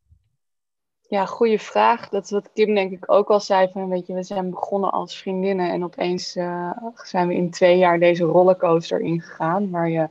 Ja, 1.00 1.26
goede 1.26 1.58
vraag. 1.58 2.08
Dat 2.08 2.24
is 2.24 2.30
wat 2.30 2.52
Kim 2.52 2.74
denk 2.74 2.92
ik 2.92 3.12
ook 3.12 3.30
al 3.30 3.40
zei. 3.40 3.68
Van, 3.68 3.88
weet 3.88 4.06
je, 4.06 4.14
we 4.14 4.22
zijn 4.22 4.50
begonnen 4.50 4.90
als 4.90 5.18
vriendinnen 5.18 5.70
en 5.70 5.84
opeens 5.84 6.36
uh, 6.36 6.70
zijn 6.94 7.28
we 7.28 7.34
in 7.34 7.50
twee 7.50 7.78
jaar 7.78 7.98
deze 7.98 8.24
rollercoaster 8.24 9.00
ingegaan. 9.00 9.70
Waar 9.70 9.88
je 9.88 10.08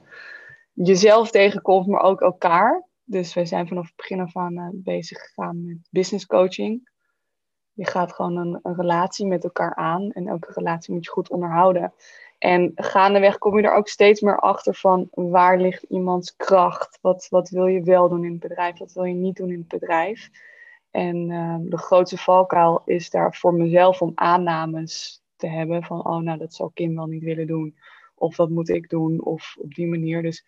jezelf 0.74 1.32
tegenkomt, 1.32 1.88
maar 1.88 2.02
ook 2.02 2.22
elkaar. 2.22 2.88
Dus 3.04 3.34
wij 3.34 3.46
zijn 3.46 3.68
vanaf 3.68 3.86
het 3.86 3.96
begin 3.96 4.20
af 4.20 4.38
aan 4.38 4.54
uh, 4.54 4.68
bezig 4.72 5.18
gegaan 5.20 5.66
met 5.66 5.78
business 5.90 6.26
coaching. 6.26 6.92
Je 7.74 7.88
gaat 7.88 8.14
gewoon 8.14 8.36
een, 8.36 8.76
relatie 8.76 9.26
met 9.26 9.44
elkaar 9.44 9.76
aan 9.76 10.12
en 10.12 10.28
elke 10.28 10.52
relatie 10.54 10.94
moet 10.94 11.06
je 11.06 11.12
goed 11.12 11.30
onderhouden. 11.30 11.94
En 12.38 12.72
gaandeweg 12.76 13.38
kom 13.38 13.58
je 13.58 13.64
er 13.64 13.74
ook 13.74 13.88
steeds 13.88 14.22
meer 14.22 14.40
achter 14.40 14.76
van 14.76 15.08
waar 15.12 15.58
ligt 15.58 15.84
iemands 15.84 16.36
kracht? 16.36 17.00
Wat, 17.02 17.28
wat 17.30 17.50
wil 17.50 17.66
je 17.66 17.82
wel 17.82 18.10
doen 18.10 18.26
in 18.26 18.32
het 18.32 18.40
bedrijf? 18.40 18.78
Wat 18.78 18.94
wil 18.94 19.04
je 19.04 19.14
niet 19.14 19.36
doen 19.36 19.50
in 19.50 19.60
het 19.60 19.68
bedrijf? 19.68 20.30
En 20.92 21.32
ehm, 21.32 21.70
de 21.70 21.78
grootste 21.78 22.18
valkuil 22.18 22.82
is 22.86 23.10
daar 23.10 23.36
voor 23.36 23.54
mezelf 23.54 24.02
om 24.02 24.12
aannames 24.16 25.24
te 25.36 25.48
hebben 25.48 25.84
van, 25.84 26.06
oh 26.06 26.18
nou, 26.18 26.38
dat 26.38 26.54
zal 26.54 26.72
Kim 26.74 26.96
wel 26.96 27.08
niet 27.08 27.24
willen 27.24 27.48
doen. 27.48 27.76
Of 28.16 28.38
wat 28.38 28.50
moet 28.50 28.70
ik 28.70 28.90
doen? 28.90 29.24
Of 29.24 29.56
op 29.60 29.74
die 29.74 29.88
manier. 29.88 30.22
Dus 30.22 30.46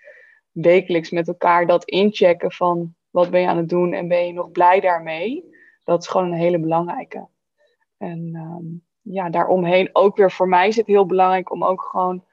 wekelijks 0.51 1.09
met 1.09 1.27
elkaar 1.27 1.67
dat 1.67 1.85
inchecken 1.85 2.51
van, 2.51 2.95
wat 3.09 3.29
ben 3.29 3.41
je 3.41 3.47
aan 3.47 3.57
het 3.57 3.69
doen 3.69 3.93
en 3.93 4.07
ben 4.07 4.27
je 4.27 4.33
nog 4.33 4.51
blij 4.51 4.79
daarmee? 4.79 5.54
Dat 5.85 6.01
is 6.01 6.07
gewoon 6.07 6.31
een 6.31 6.37
hele 6.37 6.59
belangrijke. 6.59 7.27
En 7.97 8.35
um, 8.35 8.85
ja, 9.01 9.29
daaromheen 9.29 9.89
ook 9.93 10.17
weer 10.17 10.31
voor 10.31 10.47
mij 10.47 10.67
is 10.67 10.75
het 10.75 10.87
heel 10.87 11.05
belangrijk 11.05 11.51
om 11.51 11.63
ook 11.63 11.81
gewoon 11.81 12.23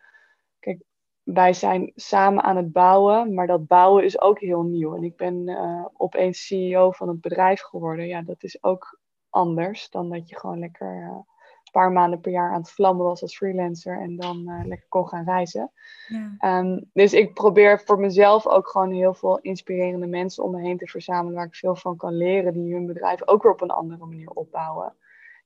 wij 1.22 1.52
zijn 1.52 1.92
samen 1.94 2.42
aan 2.42 2.56
het 2.56 2.72
bouwen, 2.72 3.34
maar 3.34 3.46
dat 3.46 3.66
bouwen 3.66 4.04
is 4.04 4.20
ook 4.20 4.40
heel 4.40 4.62
nieuw. 4.62 4.96
En 4.96 5.02
ik 5.02 5.16
ben 5.16 5.48
uh, 5.48 5.86
opeens 5.96 6.46
CEO 6.46 6.90
van 6.90 7.08
het 7.08 7.20
bedrijf 7.20 7.60
geworden. 7.60 8.06
Ja, 8.06 8.22
dat 8.22 8.42
is 8.42 8.62
ook 8.62 9.00
anders 9.30 9.90
dan 9.90 10.08
dat 10.10 10.28
je 10.28 10.38
gewoon 10.38 10.58
lekker 10.58 10.86
een 10.86 11.26
paar 11.72 11.92
maanden 11.92 12.20
per 12.20 12.32
jaar 12.32 12.50
aan 12.50 12.60
het 12.60 12.70
vlammen 12.70 13.04
was 13.04 13.22
als 13.22 13.36
freelancer 13.36 14.00
en 14.00 14.16
dan 14.16 14.44
uh, 14.46 14.64
lekker 14.64 14.88
kon 14.88 15.08
gaan 15.08 15.24
reizen. 15.24 15.72
Ja. 16.08 16.58
Um, 16.58 16.90
dus 16.92 17.12
ik 17.12 17.34
probeer 17.34 17.80
voor 17.80 18.00
mezelf 18.00 18.46
ook 18.46 18.68
gewoon 18.68 18.92
heel 18.92 19.14
veel 19.14 19.38
inspirerende 19.38 20.06
mensen 20.06 20.44
om 20.44 20.50
me 20.50 20.60
heen 20.60 20.78
te 20.78 20.86
verzamelen 20.86 21.34
waar 21.34 21.46
ik 21.46 21.54
veel 21.54 21.76
van 21.76 21.96
kan 21.96 22.16
leren, 22.16 22.52
die 22.52 22.74
hun 22.74 22.86
bedrijf 22.86 23.26
ook 23.26 23.42
weer 23.42 23.52
op 23.52 23.60
een 23.60 23.70
andere 23.70 24.06
manier 24.06 24.30
opbouwen. 24.30 24.96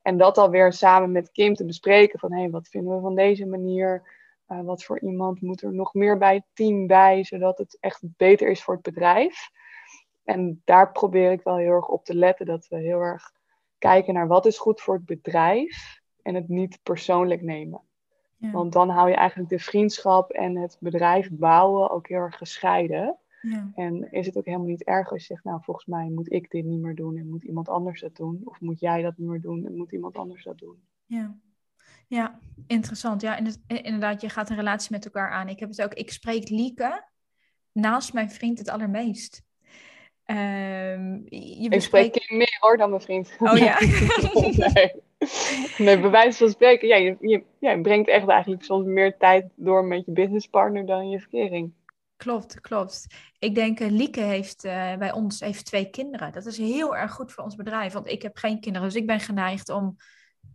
En 0.01 0.17
dat 0.17 0.37
alweer 0.37 0.73
samen 0.73 1.11
met 1.11 1.31
Kim 1.31 1.53
te 1.53 1.65
bespreken 1.65 2.19
van 2.19 2.31
hé, 2.31 2.39
hey, 2.39 2.49
wat 2.49 2.67
vinden 2.67 2.95
we 2.95 3.01
van 3.01 3.15
deze 3.15 3.45
manier? 3.45 4.15
Uh, 4.47 4.61
wat 4.61 4.83
voor 4.83 4.99
iemand 4.99 5.41
moet 5.41 5.61
er 5.61 5.73
nog 5.73 5.93
meer 5.93 6.17
bij 6.17 6.33
het 6.33 6.45
team 6.53 6.87
bij, 6.87 7.23
zodat 7.23 7.57
het 7.57 7.77
echt 7.79 8.01
beter 8.17 8.49
is 8.49 8.63
voor 8.63 8.73
het 8.73 8.83
bedrijf. 8.83 9.49
En 10.23 10.61
daar 10.65 10.91
probeer 10.91 11.31
ik 11.31 11.41
wel 11.43 11.57
heel 11.57 11.71
erg 11.71 11.87
op 11.87 12.05
te 12.05 12.15
letten, 12.15 12.45
dat 12.45 12.67
we 12.67 12.77
heel 12.77 12.99
erg 12.99 13.31
kijken 13.77 14.13
naar 14.13 14.27
wat 14.27 14.45
is 14.45 14.57
goed 14.57 14.81
voor 14.81 14.93
het 14.93 15.05
bedrijf 15.05 15.96
en 16.27 16.35
het 16.35 16.47
niet 16.47 16.79
persoonlijk 16.83 17.41
nemen. 17.41 17.81
Ja. 18.37 18.51
Want 18.51 18.73
dan 18.73 18.89
hou 18.89 19.09
je 19.09 19.15
eigenlijk 19.15 19.49
de 19.49 19.59
vriendschap 19.59 20.31
en 20.31 20.57
het 20.57 20.77
bedrijf 20.79 21.29
bouwen 21.31 21.89
ook 21.89 22.07
heel 22.07 22.17
erg 22.17 22.37
gescheiden. 22.37 23.17
Ja. 23.41 23.71
En 23.75 24.11
is 24.11 24.25
het 24.25 24.37
ook 24.37 24.45
helemaal 24.45 24.67
niet 24.67 24.83
erg 24.83 25.11
als 25.11 25.19
je 25.19 25.27
zegt, 25.27 25.43
nou 25.43 25.59
volgens 25.63 25.85
mij 25.85 26.09
moet 26.09 26.31
ik 26.31 26.51
dit 26.51 26.65
niet 26.65 26.79
meer 26.79 26.95
doen 26.95 27.17
en 27.17 27.29
moet 27.29 27.43
iemand 27.43 27.69
anders 27.69 28.01
dat 28.01 28.15
doen. 28.15 28.41
Of 28.43 28.61
moet 28.61 28.79
jij 28.79 29.01
dat 29.01 29.17
niet 29.17 29.27
meer 29.27 29.41
doen 29.41 29.65
en 29.65 29.75
moet 29.75 29.91
iemand 29.91 30.17
anders 30.17 30.43
dat 30.43 30.57
doen. 30.57 30.81
Ja, 31.05 31.35
ja 32.07 32.39
interessant. 32.67 33.21
Ja, 33.21 33.39
inderdaad, 33.67 34.21
je 34.21 34.29
gaat 34.29 34.49
een 34.49 34.55
relatie 34.55 34.91
met 34.91 35.05
elkaar 35.05 35.31
aan. 35.31 35.49
Ik 35.49 35.59
heb 35.59 35.69
het 35.69 35.81
ook, 35.81 35.93
ik 35.93 36.11
spreek 36.11 36.49
Lieke 36.49 37.05
naast 37.71 38.13
mijn 38.13 38.29
vriend 38.29 38.57
het 38.57 38.69
allermeest. 38.69 39.45
Um, 40.25 41.25
je 41.29 41.67
ik 41.69 41.81
spreek 41.81 42.29
meer 42.29 42.57
hoor 42.59 42.77
dan 42.77 42.89
mijn 42.89 43.01
vriend. 43.01 43.35
Oh 43.39 43.57
ja. 43.57 43.79
nee. 44.73 45.05
nee, 45.77 45.99
bij 45.99 46.09
wijze 46.09 46.37
van 46.37 46.49
spreken, 46.49 46.87
ja, 46.87 46.95
je, 46.95 47.17
je, 47.19 47.43
ja, 47.59 47.71
je 47.71 47.81
brengt 47.81 48.09
echt 48.09 48.27
eigenlijk 48.27 48.63
soms 48.63 48.85
meer 48.85 49.17
tijd 49.17 49.45
door 49.55 49.85
met 49.85 50.05
je 50.05 50.11
businesspartner 50.11 50.85
dan 50.85 51.09
je 51.09 51.19
verkering. 51.19 51.73
Klopt, 52.17 52.61
klopt. 52.61 53.07
Ik 53.39 53.55
denk, 53.55 53.79
uh, 53.79 53.89
Lieke 53.89 54.21
heeft 54.21 54.65
uh, 54.65 54.95
bij 54.95 55.11
ons 55.11 55.39
heeft 55.39 55.65
twee 55.65 55.89
kinderen. 55.89 56.31
Dat 56.31 56.45
is 56.45 56.57
heel 56.57 56.95
erg 56.95 57.11
goed 57.11 57.31
voor 57.31 57.43
ons 57.43 57.55
bedrijf, 57.55 57.93
want 57.93 58.07
ik 58.07 58.21
heb 58.21 58.37
geen 58.37 58.59
kinderen. 58.59 58.87
Dus 58.87 58.97
ik 58.97 59.07
ben 59.07 59.19
geneigd 59.19 59.69
om 59.69 59.95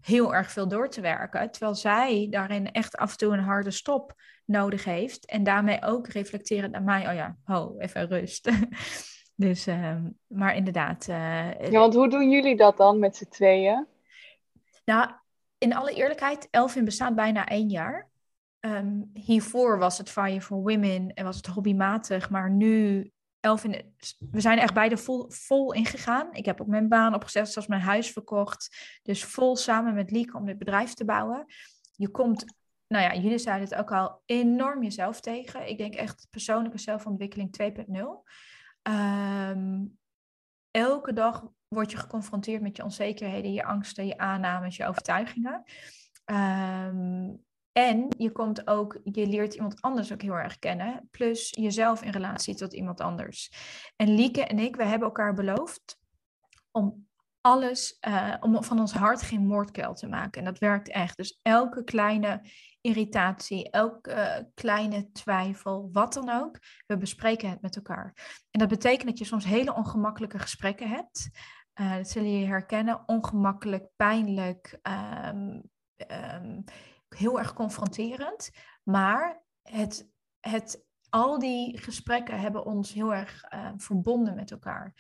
heel 0.01 0.35
erg 0.35 0.51
veel 0.51 0.69
door 0.69 0.89
te 0.89 1.01
werken. 1.01 1.51
Terwijl 1.51 1.75
zij 1.75 2.27
daarin 2.31 2.73
echt 2.73 2.97
af 2.97 3.11
en 3.11 3.19
toe 3.19 3.33
een 3.33 3.45
harde 3.45 3.71
stop 3.71 4.15
nodig 4.45 4.85
heeft. 4.85 5.27
En 5.27 5.43
daarmee 5.43 5.83
ook 5.83 6.09
reflecterend 6.09 6.73
naar 6.73 6.83
mij, 6.83 7.09
oh 7.09 7.15
ja, 7.15 7.37
ho, 7.45 7.75
even 7.79 8.09
rust. 8.09 8.51
dus, 9.35 9.69
uh, 9.69 9.97
maar 10.27 10.57
inderdaad. 10.57 11.07
Uh, 11.09 11.71
ja, 11.71 11.79
want 11.79 11.95
hoe 11.95 12.09
doen 12.09 12.31
jullie 12.31 12.57
dat 12.57 12.77
dan 12.77 12.99
met 12.99 13.17
z'n 13.17 13.29
tweeën? 13.29 13.87
Nou, 14.85 15.11
in 15.59 15.75
alle 15.75 15.95
eerlijkheid, 15.95 16.49
Elvin 16.51 16.85
bestaat 16.85 17.15
bijna 17.15 17.47
één 17.47 17.69
jaar. 17.69 18.11
Um, 18.61 19.11
hiervoor 19.15 19.79
was 19.79 19.99
het 19.99 20.11
Fire 20.11 20.41
for 20.41 20.57
Women 20.57 21.15
en 21.15 21.25
was 21.25 21.37
het 21.37 21.47
hobbymatig, 21.47 22.31
maar 22.31 22.51
nu 22.51 23.11
Elvin, 23.41 23.95
we 24.31 24.41
zijn 24.41 24.59
echt 24.59 24.75
beide 24.75 24.97
vol, 24.97 25.31
vol 25.31 25.73
ingegaan. 25.73 26.35
Ik 26.35 26.45
heb 26.45 26.61
ook 26.61 26.67
mijn 26.67 26.89
baan 26.89 27.15
opgezet, 27.15 27.53
zelfs 27.53 27.69
mijn 27.69 27.81
huis 27.81 28.11
verkocht. 28.11 28.77
Dus 29.03 29.25
vol 29.25 29.57
samen 29.57 29.95
met 29.95 30.11
Lieke 30.11 30.37
om 30.37 30.47
dit 30.47 30.59
bedrijf 30.59 30.95
te 30.95 31.05
bouwen. 31.05 31.45
Je 31.97 32.09
komt, 32.09 32.45
nou 32.87 33.05
ja, 33.05 33.21
jullie 33.21 33.39
zeiden 33.39 33.69
het 33.69 33.79
ook 33.79 33.93
al, 33.93 34.23
enorm 34.25 34.83
jezelf 34.83 35.21
tegen. 35.21 35.69
Ik 35.69 35.79
denk 35.79 35.95
echt 35.95 36.27
persoonlijke 36.31 36.79
zelfontwikkeling 36.79 37.57
2.0. 37.63 37.75
Um, 38.83 39.99
elke 40.71 41.13
dag 41.13 41.45
word 41.73 41.91
je 41.91 41.97
geconfronteerd 41.97 42.63
met 42.63 42.77
je 42.77 42.85
onzekerheden, 42.85 43.53
je 43.53 43.65
angsten, 43.65 44.07
je 44.07 44.19
aannames, 44.19 44.77
je 44.77 44.87
overtuigingen. 44.87 45.63
Um, 46.25 47.45
en 47.73 48.07
je 48.19 48.33
komt 48.33 48.67
ook, 48.67 49.01
je 49.05 49.27
leert 49.27 49.55
iemand 49.55 49.81
anders 49.81 50.13
ook 50.13 50.23
heel 50.23 50.39
erg 50.39 50.59
kennen. 50.59 51.09
Plus 51.11 51.51
jezelf 51.51 52.03
in 52.03 52.13
relatie 52.13 52.55
tot 52.55 52.73
iemand 52.73 53.01
anders. 53.01 53.53
En 53.97 54.15
Lieke 54.15 54.45
en 54.45 54.59
ik, 54.59 54.77
we 54.77 54.85
hebben 54.85 55.09
elkaar 55.09 55.35
beloofd 55.35 55.99
om 56.71 57.07
alles, 57.41 57.97
uh, 58.09 58.35
om 58.41 58.65
van 58.65 58.81
ons 58.81 58.93
hart 58.93 59.23
geen 59.23 59.47
moordkuil 59.47 59.95
te 59.95 60.09
maken. 60.09 60.39
En 60.39 60.45
dat 60.45 60.59
werkt 60.59 60.89
echt. 60.89 61.17
Dus 61.17 61.39
elke 61.43 61.85
kleine 61.85 62.41
irritatie, 62.81 63.71
elke 63.71 64.51
kleine 64.55 65.13
twijfel, 65.13 65.89
wat 65.93 66.13
dan 66.13 66.31
ook, 66.31 66.59
we 66.87 66.97
bespreken 66.97 67.51
het 67.51 67.61
met 67.63 67.77
elkaar. 67.77 68.15
En 68.51 68.61
dat 68.61 68.69
betekent 68.69 69.09
dat 69.09 69.19
je 69.19 69.25
soms 69.25 69.45
hele 69.45 69.75
ongemakkelijke 69.75 70.39
gesprekken 70.39 70.89
hebt. 70.89 71.31
Uh, 71.81 71.97
dat 71.97 72.09
zullen 72.09 72.39
je 72.39 72.47
herkennen. 72.47 73.09
Ongemakkelijk, 73.09 73.89
pijnlijk. 73.97 74.79
Um, 75.27 75.63
um, 76.35 76.65
heel 77.09 77.39
erg 77.39 77.53
confronterend. 77.53 78.51
Maar 78.83 79.43
het, 79.63 80.11
het, 80.41 80.85
al 81.09 81.39
die 81.39 81.79
gesprekken 81.79 82.41
hebben 82.41 82.65
ons 82.65 82.93
heel 82.93 83.15
erg 83.15 83.53
uh, 83.55 83.71
verbonden 83.77 84.35
met 84.35 84.51
elkaar. 84.51 84.95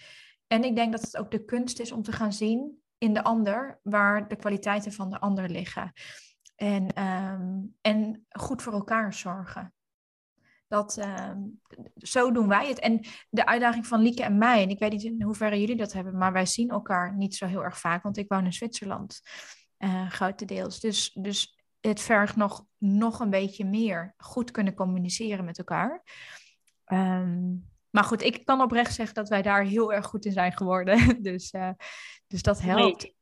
En 0.46 0.64
ik 0.64 0.76
denk 0.76 0.92
dat 0.92 1.02
het 1.02 1.16
ook 1.16 1.30
de 1.30 1.44
kunst 1.44 1.80
is 1.80 1.92
om 1.92 2.02
te 2.02 2.12
gaan 2.12 2.32
zien 2.32 2.82
in 2.98 3.14
de 3.14 3.22
ander 3.22 3.80
waar 3.82 4.28
de 4.28 4.36
kwaliteiten 4.36 4.92
van 4.92 5.10
de 5.10 5.20
ander 5.20 5.48
liggen. 5.48 5.92
En, 6.54 6.92
en 7.80 8.26
goed 8.28 8.62
voor 8.62 8.72
elkaar 8.72 9.14
zorgen. 9.14 9.74
Dat, 10.72 10.96
um, 10.96 11.60
zo 11.96 12.32
doen 12.32 12.48
wij 12.48 12.68
het. 12.68 12.78
En 12.78 13.00
de 13.30 13.46
uitdaging 13.46 13.86
van 13.86 14.00
Lieke 14.00 14.22
en 14.22 14.38
mij, 14.38 14.62
en 14.62 14.68
ik 14.68 14.78
weet 14.78 14.90
niet 14.90 15.02
in 15.02 15.22
hoeverre 15.22 15.60
jullie 15.60 15.76
dat 15.76 15.92
hebben, 15.92 16.18
maar 16.18 16.32
wij 16.32 16.46
zien 16.46 16.70
elkaar 16.70 17.16
niet 17.16 17.34
zo 17.34 17.46
heel 17.46 17.64
erg 17.64 17.78
vaak, 17.78 18.02
want 18.02 18.16
ik 18.16 18.28
woon 18.28 18.44
in 18.44 18.52
Zwitserland, 18.52 19.20
uh, 19.78 20.10
grotendeels. 20.10 20.80
Dus, 20.80 21.10
dus 21.12 21.58
het 21.80 22.00
vergt 22.00 22.36
nog, 22.36 22.64
nog 22.78 23.20
een 23.20 23.30
beetje 23.30 23.64
meer 23.64 24.14
goed 24.16 24.50
kunnen 24.50 24.74
communiceren 24.74 25.44
met 25.44 25.58
elkaar. 25.58 26.02
Um, 26.86 27.70
maar 27.90 28.04
goed, 28.04 28.22
ik 28.22 28.44
kan 28.44 28.60
oprecht 28.60 28.94
zeggen 28.94 29.14
dat 29.14 29.28
wij 29.28 29.42
daar 29.42 29.64
heel 29.64 29.92
erg 29.92 30.06
goed 30.06 30.24
in 30.24 30.32
zijn 30.32 30.52
geworden. 30.52 30.98
dus, 31.22 31.52
uh, 31.52 31.70
dus 32.26 32.42
dat 32.42 32.60
helpt. 32.60 33.14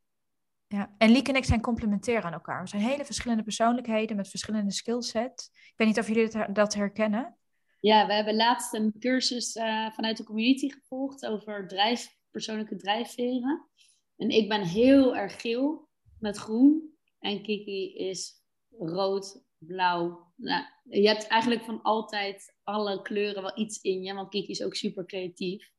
Ja. 0.67 0.95
En 0.99 1.11
Liek 1.11 1.29
en 1.29 1.37
ik 1.37 1.45
zijn 1.45 1.61
complementair 1.61 2.23
aan 2.23 2.33
elkaar. 2.33 2.63
We 2.63 2.69
zijn 2.69 2.83
hele 2.83 3.05
verschillende 3.05 3.43
persoonlijkheden 3.43 4.17
met 4.17 4.29
verschillende 4.29 4.73
skillsets. 4.73 5.51
Ik 5.53 5.73
weet 5.77 5.89
niet 5.89 5.99
of 5.99 6.09
jullie 6.09 6.53
dat 6.53 6.75
herkennen. 6.75 7.39
Ja, 7.81 8.07
we 8.07 8.12
hebben 8.12 8.37
laatst 8.37 8.75
een 8.75 8.95
cursus 8.99 9.57
uh, 9.57 9.90
vanuit 9.90 10.16
de 10.16 10.25
community 10.25 10.69
gevolgd 10.71 11.27
over 11.27 11.69
drijf, 11.69 12.16
persoonlijke 12.31 12.77
drijfveren. 12.77 13.69
En 14.16 14.31
ik 14.31 14.49
ben 14.49 14.62
heel 14.62 15.16
erg 15.16 15.40
geel 15.40 15.88
met 16.19 16.37
groen. 16.37 16.95
En 17.19 17.43
Kiki 17.43 17.95
is 17.95 18.33
rood, 18.79 19.45
blauw. 19.59 20.33
Nou, 20.37 20.64
je 20.83 21.09
hebt 21.09 21.27
eigenlijk 21.27 21.64
van 21.64 21.83
altijd 21.83 22.57
alle 22.62 23.03
kleuren 23.03 23.43
wel 23.43 23.59
iets 23.59 23.81
in 23.81 24.03
je, 24.03 24.14
want 24.14 24.29
Kiki 24.29 24.51
is 24.51 24.62
ook 24.62 24.75
super 24.75 25.07
creatief. 25.07 25.73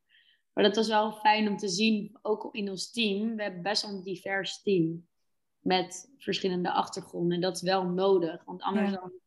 Maar 0.54 0.64
dat 0.64 0.76
was 0.76 0.88
wel 0.88 1.12
fijn 1.12 1.48
om 1.48 1.58
te 1.58 1.70
zien, 1.70 2.18
ook 2.22 2.56
in 2.56 2.70
ons 2.70 2.92
team. 2.92 3.36
We 3.36 3.44
hebben 3.44 3.62
best 3.62 3.82
wel 3.82 3.92
een 3.92 4.04
divers 4.04 4.62
team 4.62 5.08
met 5.60 6.14
verschillende 6.18 6.72
achtergronden. 6.72 7.36
En 7.36 7.42
dat 7.42 7.56
is 7.56 7.62
wel 7.62 7.84
nodig, 7.84 8.44
want 8.44 8.62
anders 8.62 8.92
dan 8.92 9.21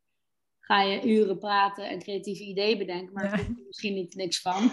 ga 0.66 0.83
je 0.83 1.09
uren 1.09 1.38
praten 1.38 1.88
en 1.88 1.98
creatieve 1.98 2.42
ideeën 2.42 2.79
bedenken, 2.79 3.12
maar 3.12 3.24
ja. 3.24 3.33
er 3.33 3.55
misschien 3.66 3.94
niet 3.94 4.14
niks 4.14 4.40
van. 4.40 4.70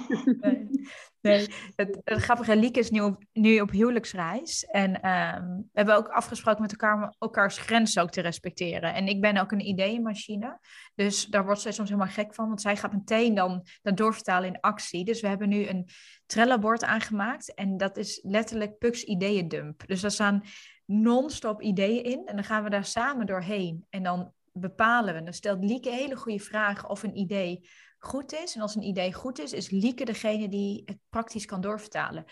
Nee, 1.21 1.37
nee. 1.37 1.47
Het, 1.75 2.01
het 2.03 2.21
grappige, 2.21 2.55
Lieke 2.55 2.79
is 2.79 2.89
nu 2.89 3.01
op, 3.01 3.23
nu 3.33 3.59
op 3.59 3.71
huwelijksreis. 3.71 4.65
En 4.65 5.09
um, 5.09 5.57
we 5.57 5.69
hebben 5.73 5.95
ook 5.95 6.07
afgesproken 6.07 6.61
met 6.61 6.71
elkaar 6.71 6.95
om 6.95 7.15
elkaars 7.19 7.57
grenzen 7.57 8.01
ook 8.01 8.09
te 8.09 8.21
respecteren. 8.21 8.93
En 8.93 9.07
ik 9.07 9.21
ben 9.21 9.37
ook 9.37 9.51
een 9.51 9.67
ideeënmachine, 9.67 10.59
dus 10.95 11.25
daar 11.25 11.45
wordt 11.45 11.61
zij 11.61 11.71
soms 11.71 11.89
helemaal 11.89 12.13
gek 12.13 12.33
van, 12.33 12.47
want 12.47 12.61
zij 12.61 12.77
gaat 12.77 12.93
meteen 12.93 13.33
dan 13.33 13.65
dat 13.81 13.97
doorvertalen 13.97 14.47
in 14.47 14.59
actie. 14.59 15.05
Dus 15.05 15.21
we 15.21 15.27
hebben 15.27 15.49
nu 15.49 15.67
een 15.67 15.89
Trello-bord 16.25 16.83
aangemaakt 16.83 17.53
en 17.53 17.77
dat 17.77 17.97
is 17.97 18.19
letterlijk 18.23 18.77
Pux 18.77 19.03
ideeëndump. 19.03 19.87
Dus 19.87 20.01
daar 20.01 20.11
staan 20.11 20.43
non-stop 20.85 21.61
ideeën 21.61 22.03
in 22.03 22.25
en 22.25 22.35
dan 22.35 22.45
gaan 22.45 22.63
we 22.63 22.69
daar 22.69 22.85
samen 22.85 23.25
doorheen. 23.25 23.85
En 23.89 24.03
dan 24.03 24.33
bepalen 24.51 25.13
we. 25.13 25.23
Dan 25.23 25.33
stelt 25.33 25.63
Lieke 25.63 25.89
hele 25.89 26.15
goede 26.15 26.39
vragen 26.39 26.89
of 26.89 27.03
een 27.03 27.17
idee 27.17 27.69
goed 27.97 28.33
is. 28.33 28.55
En 28.55 28.61
als 28.61 28.75
een 28.75 28.83
idee 28.83 29.13
goed 29.13 29.39
is, 29.39 29.53
is 29.53 29.69
Lieke 29.69 30.05
degene 30.05 30.49
die 30.49 30.81
het 30.85 30.97
praktisch 31.09 31.45
kan 31.45 31.61
doorvertalen. 31.61 32.25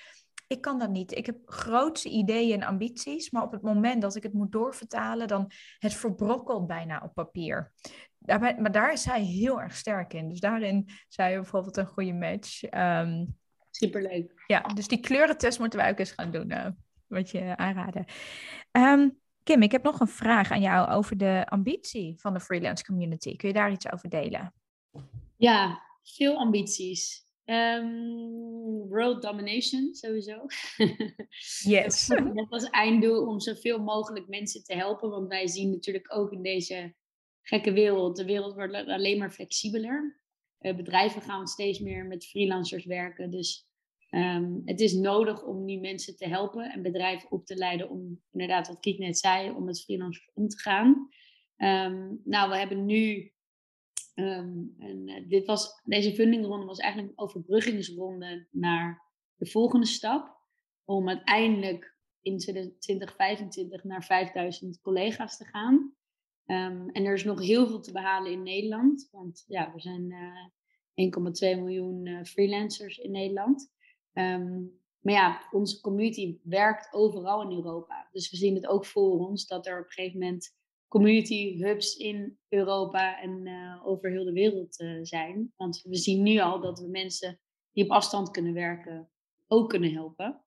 Ik 0.47 0.61
kan 0.61 0.79
dat 0.79 0.89
niet. 0.89 1.17
Ik 1.17 1.25
heb 1.25 1.37
grootse 1.45 2.09
ideeën 2.09 2.61
en 2.61 2.67
ambities, 2.67 3.29
maar 3.29 3.43
op 3.43 3.51
het 3.51 3.61
moment 3.61 4.01
dat 4.01 4.15
ik 4.15 4.23
het 4.23 4.33
moet 4.33 4.51
doorvertalen, 4.51 5.27
dan 5.27 5.51
het 5.77 5.93
verbrokkelt 5.93 6.67
bijna 6.67 7.01
op 7.03 7.13
papier. 7.13 7.71
Daarbij, 8.17 8.57
maar 8.57 8.71
daar 8.71 8.93
is 8.93 9.01
zij 9.01 9.21
heel 9.21 9.61
erg 9.61 9.75
sterk 9.75 10.13
in. 10.13 10.29
Dus 10.29 10.39
daarin 10.39 10.89
zijn 11.07 11.31
we 11.31 11.39
bijvoorbeeld 11.41 11.77
een 11.77 11.85
goede 11.85 12.13
match. 12.13 12.63
Um, 12.71 13.37
Superleuk. 13.69 14.43
Ja, 14.47 14.61
dus 14.61 14.87
die 14.87 14.99
kleurentest 14.99 15.59
moeten 15.59 15.79
wij 15.79 15.89
ook 15.89 15.99
eens 15.99 16.11
gaan 16.11 16.31
doen, 16.31 16.51
uh, 16.51 16.67
wat 17.07 17.29
je 17.29 17.57
aanraden. 17.57 18.05
Um, 18.71 19.19
Kim, 19.49 19.61
ik 19.61 19.71
heb 19.71 19.83
nog 19.83 19.99
een 19.99 20.07
vraag 20.07 20.51
aan 20.51 20.61
jou 20.61 20.89
over 20.89 21.17
de 21.17 21.45
ambitie 21.47 22.19
van 22.19 22.33
de 22.33 22.39
freelance 22.39 22.83
community. 22.83 23.35
Kun 23.35 23.47
je 23.47 23.53
daar 23.53 23.71
iets 23.71 23.91
over 23.91 24.09
delen? 24.09 24.53
Ja, 25.37 25.81
veel 26.03 26.37
ambities. 26.37 27.23
Um, 27.45 28.87
world 28.89 29.21
domination 29.21 29.93
sowieso. 29.93 30.45
Yes. 31.75 32.07
dat 32.07 32.49
was 32.49 32.69
einddoel 32.69 33.27
om 33.27 33.39
zoveel 33.39 33.79
mogelijk 33.79 34.27
mensen 34.27 34.63
te 34.63 34.75
helpen. 34.75 35.09
Want 35.09 35.27
wij 35.27 35.47
zien 35.47 35.69
natuurlijk 35.69 36.15
ook 36.15 36.31
in 36.31 36.41
deze 36.41 36.95
gekke 37.41 37.71
wereld, 37.71 38.15
de 38.15 38.25
wereld 38.25 38.53
wordt 38.53 38.73
alleen 38.73 39.17
maar 39.17 39.31
flexibeler. 39.31 40.21
Uh, 40.59 40.75
bedrijven 40.75 41.21
gaan 41.21 41.47
steeds 41.47 41.79
meer 41.79 42.05
met 42.05 42.25
freelancers 42.25 42.85
werken. 42.85 43.31
Dus 43.31 43.68
Um, 44.09 44.61
het 44.65 44.79
is 44.79 44.93
nodig 44.93 45.43
om 45.43 45.65
die 45.65 45.79
mensen 45.79 46.15
te 46.15 46.27
helpen 46.27 46.71
en 46.71 46.81
bedrijven 46.81 47.31
op 47.31 47.45
te 47.45 47.55
leiden 47.55 47.89
om, 47.89 48.21
inderdaad, 48.31 48.67
wat 48.67 48.79
Kiek 48.79 48.99
net 48.99 49.17
zei, 49.17 49.51
om 49.51 49.63
met 49.63 49.83
freelancers 49.83 50.31
om 50.33 50.47
te 50.47 50.57
gaan. 50.57 51.09
Um, 51.57 52.21
nou, 52.23 52.49
we 52.49 52.57
hebben 52.57 52.85
nu 52.85 53.31
Ehm, 54.19 54.63
en 54.77 55.07
eh, 55.07 55.27
dit 55.27 55.45
was, 55.45 55.81
deze 55.83 56.13
fundingronde 56.13 56.65
was 56.65 56.79
eigenlijk 56.79 57.11
een 57.11 57.23
overbruggingsronde 57.23 58.47
naar 58.51 59.03
de 59.35 59.45
volgende 59.45 59.85
stap. 59.85 60.37
Om 60.85 61.09
uiteindelijk 61.09 61.97
in 62.21 62.37
2025 62.37 63.83
naar 63.83 64.03
5000 64.03 64.81
collega's 64.81 65.37
te 65.37 65.45
gaan. 65.45 65.93
Ehm, 66.45 66.89
en 66.89 67.05
er 67.05 67.13
is 67.13 67.23
nog 67.23 67.41
heel 67.41 67.67
veel 67.67 67.81
te 67.81 67.91
behalen 67.91 68.31
in 68.31 68.43
Nederland. 68.43 69.07
Want 69.11 69.43
ja, 69.47 69.73
er 69.73 69.81
zijn 69.81 70.13
1,2 70.93 71.55
miljoen 71.55 72.25
freelancers 72.25 72.97
in 72.97 73.11
Nederland. 73.11 73.71
Ehm, 74.13 74.61
maar 74.99 75.13
ja, 75.13 75.47
onze 75.51 75.81
community 75.81 76.39
werkt 76.43 76.93
overal 76.93 77.41
in 77.41 77.57
Europa. 77.57 78.09
Dus 78.11 78.31
we 78.31 78.37
zien 78.37 78.55
het 78.55 78.67
ook 78.67 78.85
voor 78.85 79.27
ons 79.27 79.47
dat 79.47 79.67
er 79.67 79.79
op 79.79 79.85
een 79.85 79.91
gegeven 79.91 80.19
moment 80.19 80.57
community 80.87 81.57
hubs 81.63 81.95
in 81.95 82.39
Europa 82.49 83.21
en 83.21 83.45
uh, 83.45 83.87
over 83.87 84.09
heel 84.09 84.23
de 84.23 84.31
wereld 84.31 84.79
uh, 84.79 84.99
zijn. 85.01 85.53
Want 85.55 85.81
we 85.81 85.95
zien 85.95 86.23
nu 86.23 86.39
al 86.39 86.61
dat 86.61 86.79
we 86.79 86.87
mensen 86.87 87.39
die 87.71 87.83
op 87.83 87.91
afstand 87.91 88.31
kunnen 88.31 88.53
werken 88.53 89.09
ook 89.47 89.69
kunnen 89.69 89.93
helpen. 89.93 90.43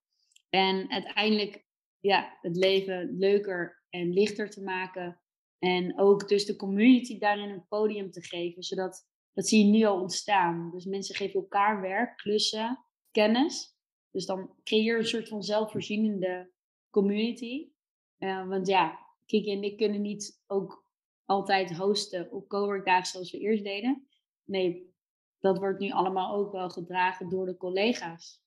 En 0.49 0.91
uiteindelijk 0.91 1.65
ja, 1.99 2.37
het 2.41 2.55
leven 2.55 3.17
leuker 3.17 3.83
en 3.89 4.13
lichter 4.13 4.49
te 4.49 4.61
maken. 4.61 5.21
En 5.59 5.99
ook 5.99 6.27
dus 6.27 6.45
de 6.45 6.55
community 6.55 7.19
daarin 7.19 7.49
een 7.49 7.67
podium 7.67 8.11
te 8.11 8.21
geven. 8.21 8.63
Zodat, 8.63 9.07
dat 9.33 9.47
zie 9.47 9.65
je 9.65 9.71
nu 9.71 9.83
al 9.83 10.01
ontstaan. 10.01 10.71
Dus 10.71 10.85
mensen 10.85 11.15
geven 11.15 11.39
elkaar 11.39 11.81
werk, 11.81 12.17
klussen, 12.17 12.85
kennis. 13.13 13.75
Dus 14.11 14.25
dan 14.25 14.53
creëer 14.63 14.93
je 14.93 14.99
een 14.99 15.05
soort 15.05 15.27
van 15.27 15.43
zelfvoorzienende 15.43 16.51
community. 16.89 17.71
Uh, 18.19 18.47
want 18.47 18.67
ja, 18.67 18.99
Kiki 19.25 19.51
en 19.51 19.63
ik 19.63 19.77
kunnen 19.77 20.01
niet 20.01 20.43
ook 20.47 20.85
altijd 21.25 21.77
hosten 21.77 22.31
op 22.31 22.47
coworkdagen 22.47 23.05
zoals 23.05 23.31
we 23.31 23.39
eerst 23.39 23.63
deden. 23.63 24.07
Nee, 24.43 24.93
dat 25.39 25.57
wordt 25.57 25.79
nu 25.79 25.91
allemaal 25.91 26.35
ook 26.35 26.51
wel 26.51 26.69
gedragen 26.69 27.29
door 27.29 27.45
de 27.45 27.57
collega's. 27.57 28.41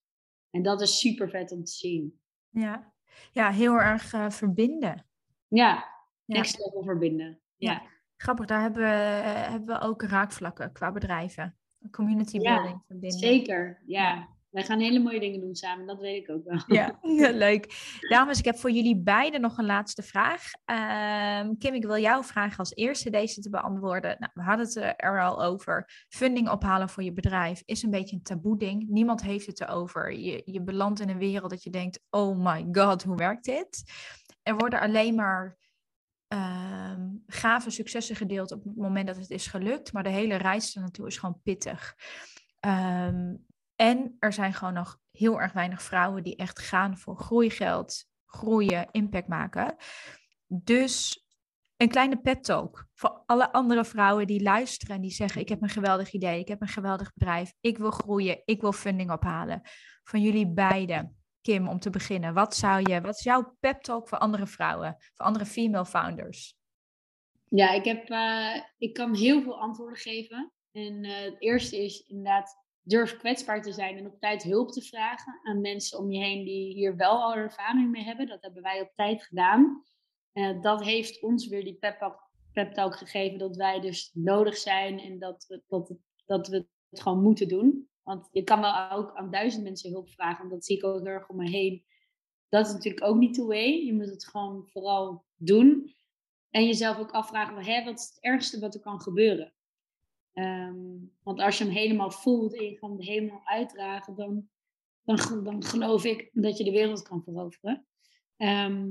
En 0.50 0.62
dat 0.62 0.80
is 0.80 0.98
super 0.98 1.30
vet 1.30 1.52
om 1.52 1.64
te 1.64 1.72
zien. 1.72 2.20
Ja, 2.50 2.92
ja 3.32 3.50
heel 3.50 3.74
erg 3.74 4.12
uh, 4.12 4.30
verbinden. 4.30 5.06
Ja, 5.48 5.88
next 6.24 6.58
level 6.58 6.82
verbinden. 6.82 7.40
Ja. 7.56 7.72
ja. 7.72 7.82
Grappig, 8.16 8.46
daar 8.46 8.60
hebben 8.60 8.82
we, 8.82 8.88
uh, 8.88 9.48
hebben 9.48 9.66
we 9.66 9.80
ook 9.80 10.02
raakvlakken 10.02 10.72
qua 10.72 10.92
bedrijven. 10.92 11.56
Community 11.90 12.38
building 12.38 12.68
ja, 12.68 12.82
verbinden. 12.86 13.18
Zeker, 13.18 13.82
ja. 13.86 14.35
Wij 14.56 14.64
gaan 14.64 14.80
hele 14.80 14.98
mooie 14.98 15.20
dingen 15.20 15.40
doen 15.40 15.54
samen, 15.54 15.86
dat 15.86 16.00
weet 16.00 16.22
ik 16.22 16.30
ook 16.30 16.44
wel. 16.44 16.62
Ja, 16.66 16.98
leuk. 17.46 17.96
Dames, 18.08 18.38
ik 18.38 18.44
heb 18.44 18.58
voor 18.58 18.70
jullie 18.70 18.96
beiden 18.96 19.40
nog 19.40 19.58
een 19.58 19.66
laatste 19.66 20.02
vraag. 20.02 20.42
Um, 21.40 21.58
Kim, 21.58 21.74
ik 21.74 21.84
wil 21.84 21.98
jou 21.98 22.24
vragen 22.24 22.58
als 22.58 22.74
eerste 22.74 23.10
deze 23.10 23.40
te 23.40 23.50
beantwoorden. 23.50 24.16
Nou, 24.18 24.32
we 24.34 24.42
hadden 24.42 24.66
het 24.66 24.94
er 24.96 25.22
al 25.22 25.42
over. 25.42 26.04
Funding 26.08 26.50
ophalen 26.50 26.88
voor 26.88 27.02
je 27.02 27.12
bedrijf 27.12 27.62
is 27.64 27.82
een 27.82 27.90
beetje 27.90 28.16
een 28.16 28.22
taboe 28.22 28.58
ding. 28.58 28.88
Niemand 28.88 29.22
heeft 29.22 29.46
het 29.46 29.60
erover. 29.60 30.12
Je, 30.12 30.42
je 30.44 30.62
belandt 30.62 31.00
in 31.00 31.08
een 31.08 31.18
wereld 31.18 31.50
dat 31.50 31.62
je 31.62 31.70
denkt, 31.70 32.00
oh 32.10 32.38
my 32.38 32.66
god, 32.72 33.02
hoe 33.02 33.16
werkt 33.16 33.44
dit? 33.44 33.82
Er 34.42 34.56
worden 34.56 34.80
alleen 34.80 35.14
maar 35.14 35.56
um, 36.28 37.22
gave 37.26 37.70
successen 37.70 38.16
gedeeld 38.16 38.52
op 38.52 38.64
het 38.64 38.76
moment 38.76 39.06
dat 39.06 39.16
het 39.16 39.30
is 39.30 39.46
gelukt. 39.46 39.92
Maar 39.92 40.02
de 40.02 40.08
hele 40.08 40.36
reis 40.36 40.74
er 40.74 40.80
naartoe 40.80 41.06
is 41.06 41.18
gewoon 41.18 41.40
pittig. 41.42 41.96
Um, 42.60 43.44
en 43.76 44.16
er 44.18 44.32
zijn 44.32 44.54
gewoon 44.54 44.74
nog 44.74 44.98
heel 45.10 45.40
erg 45.40 45.52
weinig 45.52 45.82
vrouwen 45.82 46.22
die 46.22 46.36
echt 46.36 46.58
gaan 46.58 46.98
voor 46.98 47.16
groeigeld, 47.16 48.04
groeien, 48.26 48.88
impact 48.90 49.28
maken. 49.28 49.76
Dus 50.46 51.26
een 51.76 51.88
kleine 51.88 52.20
pet 52.20 52.44
talk 52.44 52.86
voor 52.94 53.22
alle 53.26 53.52
andere 53.52 53.84
vrouwen 53.84 54.26
die 54.26 54.42
luisteren 54.42 54.96
en 54.96 55.02
die 55.02 55.10
zeggen: 55.10 55.40
Ik 55.40 55.48
heb 55.48 55.62
een 55.62 55.68
geweldig 55.68 56.12
idee, 56.12 56.40
ik 56.40 56.48
heb 56.48 56.60
een 56.60 56.68
geweldig 56.68 57.12
bedrijf, 57.14 57.52
ik 57.60 57.78
wil 57.78 57.90
groeien, 57.90 58.42
ik 58.44 58.60
wil 58.60 58.72
funding 58.72 59.12
ophalen. 59.12 59.60
Van 60.02 60.22
jullie 60.22 60.52
beiden, 60.52 61.16
Kim, 61.40 61.68
om 61.68 61.78
te 61.78 61.90
beginnen, 61.90 62.34
wat 62.34 62.56
zou 62.56 62.90
je, 62.90 63.00
wat 63.00 63.14
is 63.14 63.22
jouw 63.22 63.56
pep 63.60 63.82
talk 63.82 64.08
voor 64.08 64.18
andere 64.18 64.46
vrouwen, 64.46 64.96
voor 65.14 65.26
andere 65.26 65.46
female 65.46 65.86
founders? 65.86 66.54
Ja, 67.48 67.70
ik, 67.70 67.84
heb, 67.84 68.10
uh, 68.10 68.56
ik 68.78 68.94
kan 68.94 69.14
heel 69.14 69.42
veel 69.42 69.60
antwoorden 69.60 69.98
geven. 69.98 70.52
En 70.72 71.04
uh, 71.04 71.20
het 71.20 71.36
eerste 71.38 71.84
is 71.84 72.00
inderdaad 72.00 72.65
durf 72.86 73.16
kwetsbaar 73.16 73.62
te 73.62 73.72
zijn 73.72 73.96
en 73.96 74.06
op 74.06 74.20
tijd 74.20 74.42
hulp 74.42 74.70
te 74.72 74.82
vragen 74.82 75.40
aan 75.42 75.60
mensen 75.60 75.98
om 75.98 76.10
je 76.10 76.18
heen 76.18 76.44
die 76.44 76.72
hier 76.74 76.96
wel 76.96 77.22
al 77.22 77.34
ervaring 77.34 77.90
mee 77.90 78.04
hebben. 78.04 78.26
Dat 78.26 78.42
hebben 78.42 78.62
wij 78.62 78.80
op 78.80 78.92
tijd 78.94 79.22
gedaan. 79.22 79.84
Uh, 80.32 80.62
dat 80.62 80.84
heeft 80.84 81.22
ons 81.22 81.48
weer 81.48 81.64
die 81.64 81.78
pep 82.52 82.72
talk 82.72 82.96
gegeven 82.96 83.38
dat 83.38 83.56
wij 83.56 83.80
dus 83.80 84.10
nodig 84.14 84.56
zijn 84.56 84.98
en 84.98 85.18
dat 85.18 85.44
we, 85.48 85.62
dat, 85.66 85.92
dat 86.26 86.48
we 86.48 86.66
het 86.90 87.00
gewoon 87.00 87.22
moeten 87.22 87.48
doen. 87.48 87.88
Want 88.02 88.28
je 88.32 88.42
kan 88.42 88.60
wel 88.60 88.90
ook 88.90 89.14
aan 89.14 89.30
duizend 89.30 89.64
mensen 89.64 89.90
hulp 89.90 90.08
vragen, 90.08 90.44
en 90.44 90.50
dat 90.50 90.64
zie 90.64 90.76
ik 90.76 90.84
ook 90.84 90.98
heel 90.98 91.06
erg 91.06 91.28
om 91.28 91.36
me 91.36 91.48
heen. 91.48 91.84
Dat 92.48 92.66
is 92.66 92.72
natuurlijk 92.72 93.04
ook 93.04 93.16
niet 93.16 93.34
the 93.34 93.44
way. 93.44 93.84
Je 93.84 93.94
moet 93.94 94.10
het 94.10 94.26
gewoon 94.26 94.68
vooral 94.68 95.24
doen. 95.34 95.94
En 96.50 96.64
jezelf 96.64 96.98
ook 96.98 97.10
afvragen, 97.10 97.64
hè, 97.64 97.84
wat 97.84 97.98
is 97.98 98.06
het 98.06 98.20
ergste 98.20 98.58
wat 98.58 98.74
er 98.74 98.80
kan 98.80 99.00
gebeuren? 99.00 99.55
Ehm, 100.36 100.76
want 101.22 101.40
als 101.40 101.58
je 101.58 101.64
hem 101.64 101.72
helemaal 101.72 102.10
voelt 102.10 102.56
en 102.56 102.64
je 102.64 102.78
kan 102.78 102.90
hem 102.90 103.00
helemaal 103.00 103.40
uitdragen, 103.44 104.14
dan, 104.14 104.48
dan, 105.04 105.44
dan 105.44 105.62
geloof 105.64 106.04
ik 106.04 106.30
dat 106.32 106.58
je 106.58 106.64
de 106.64 106.70
wereld 106.70 107.02
kan 107.02 107.22
veroveren. 107.22 107.86
Ehm, 108.36 108.86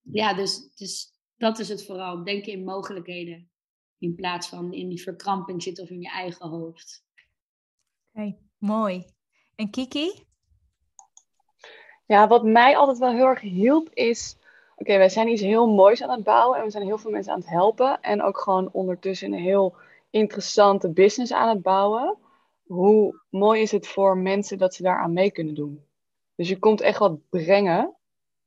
ja, 0.00 0.34
dus, 0.34 0.74
dus 0.74 1.12
dat 1.36 1.58
is 1.58 1.68
het 1.68 1.84
vooral. 1.84 2.24
Denken 2.24 2.52
in 2.52 2.64
mogelijkheden. 2.64 3.50
In 3.98 4.14
plaats 4.14 4.48
van 4.48 4.72
in 4.72 4.88
die 4.88 5.02
verkramping 5.02 5.62
zitten 5.62 5.84
of 5.84 5.90
in 5.90 6.00
je 6.00 6.10
eigen 6.10 6.48
hoofd. 6.48 7.04
Oké, 8.12 8.36
mooi. 8.58 9.04
En 9.54 9.70
Kiki? 9.70 10.26
Ja, 12.06 12.28
wat 12.28 12.44
mij 12.44 12.76
altijd 12.76 12.98
wel 12.98 13.12
heel 13.12 13.26
erg 13.26 13.40
hielp 13.40 13.90
is. 13.94 14.38
Oké, 14.76 14.96
wij 14.96 15.08
zijn 15.08 15.28
iets 15.28 15.42
heel 15.42 15.68
moois 15.68 16.02
aan 16.02 16.10
het 16.10 16.24
bouwen 16.24 16.58
en 16.58 16.64
we 16.64 16.70
zijn 16.70 16.84
heel 16.84 16.98
veel 16.98 17.10
mensen 17.10 17.32
aan 17.32 17.40
het 17.40 17.48
helpen. 17.48 18.00
En 18.00 18.22
ook 18.22 18.38
gewoon 18.38 18.72
ondertussen 18.72 19.32
een 19.32 19.42
heel 19.42 19.76
interessante 20.10 20.90
business 20.90 21.32
aan 21.32 21.48
het 21.48 21.62
bouwen. 21.62 22.16
Hoe 22.66 23.20
mooi 23.30 23.60
is 23.62 23.72
het 23.72 23.86
voor 23.86 24.18
mensen 24.18 24.58
dat 24.58 24.74
ze 24.74 24.82
daaraan 24.82 25.12
mee 25.12 25.30
kunnen 25.30 25.54
doen? 25.54 25.84
Dus 26.34 26.48
je 26.48 26.58
komt 26.58 26.80
echt 26.80 26.98
wat 26.98 27.28
brengen 27.28 27.94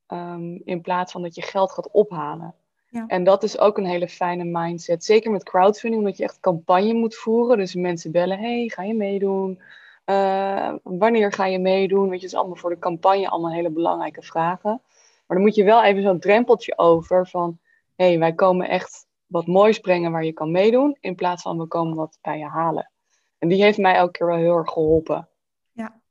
ehm, 0.08 0.60
in 0.64 0.82
plaats 0.82 1.12
van 1.12 1.22
dat 1.22 1.36
je 1.36 1.42
geld 1.42 1.72
gaat 1.72 1.92
ophalen. 1.92 2.56
Ja. 2.92 3.08
En 3.08 3.24
dat 3.24 3.44
is 3.44 3.60
ook 3.60 3.78
een 3.78 3.86
hele 3.86 4.08
fijne 4.08 4.44
mindset. 4.44 5.04
Zeker 5.04 5.32
met 5.32 5.44
crowdfunding, 5.44 6.02
omdat 6.02 6.18
je 6.18 6.24
echt 6.24 6.40
campagne 6.40 6.94
moet 6.94 7.16
voeren. 7.16 7.58
Dus 7.58 7.76
mensen 7.76 8.12
bellen: 8.12 8.40
hey, 8.40 8.68
ga 8.74 8.84
je 8.84 8.94
meedoen? 8.94 9.62
Uh, 10.06 10.74
wanneer 10.84 11.32
ga 11.32 11.46
je 11.46 11.60
meedoen? 11.60 12.10
Weet 12.10 12.22
je, 12.22 12.26
dat 12.26 12.32
is 12.32 12.40
allemaal 12.40 12.56
voor 12.56 12.70
de 12.70 12.80
campagne 12.80 13.30
allemaal 13.30 13.52
hele 13.52 13.70
belangrijke 13.70 14.22
vragen. 14.22 14.82
Maar 15.28 15.38
dan 15.38 15.42
moet 15.42 15.56
je 15.56 15.64
wel 15.64 15.84
even 15.84 16.02
zo'n 16.02 16.20
drempeltje 16.20 16.78
over 16.78 17.28
van: 17.28 17.60
hé, 17.96 18.06
hey, 18.06 18.20
wij 18.20 18.34
komen 18.34 18.70
echt 18.70 19.06
wat 19.32 19.48
moois 19.48 19.80
brengen 19.80 20.12
waar 20.12 20.26
je 20.26 20.34
kan 20.34 20.52
meedoen, 20.52 20.98
in 21.00 21.16
plaats 21.16 21.42
van 21.42 21.58
we 21.58 21.68
komen 21.68 21.96
wat 21.96 22.18
bij 22.22 22.38
je 22.38 22.46
halen. 22.46 22.92
En 23.38 23.48
die 23.48 23.64
heeft 23.64 23.78
mij 23.78 23.96
elke 23.96 24.12
keer 24.12 24.28
wel 24.28 24.36
heel 24.36 24.58
erg 24.58 24.70
geholpen. 24.70 25.30
Ja, 25.72 26.02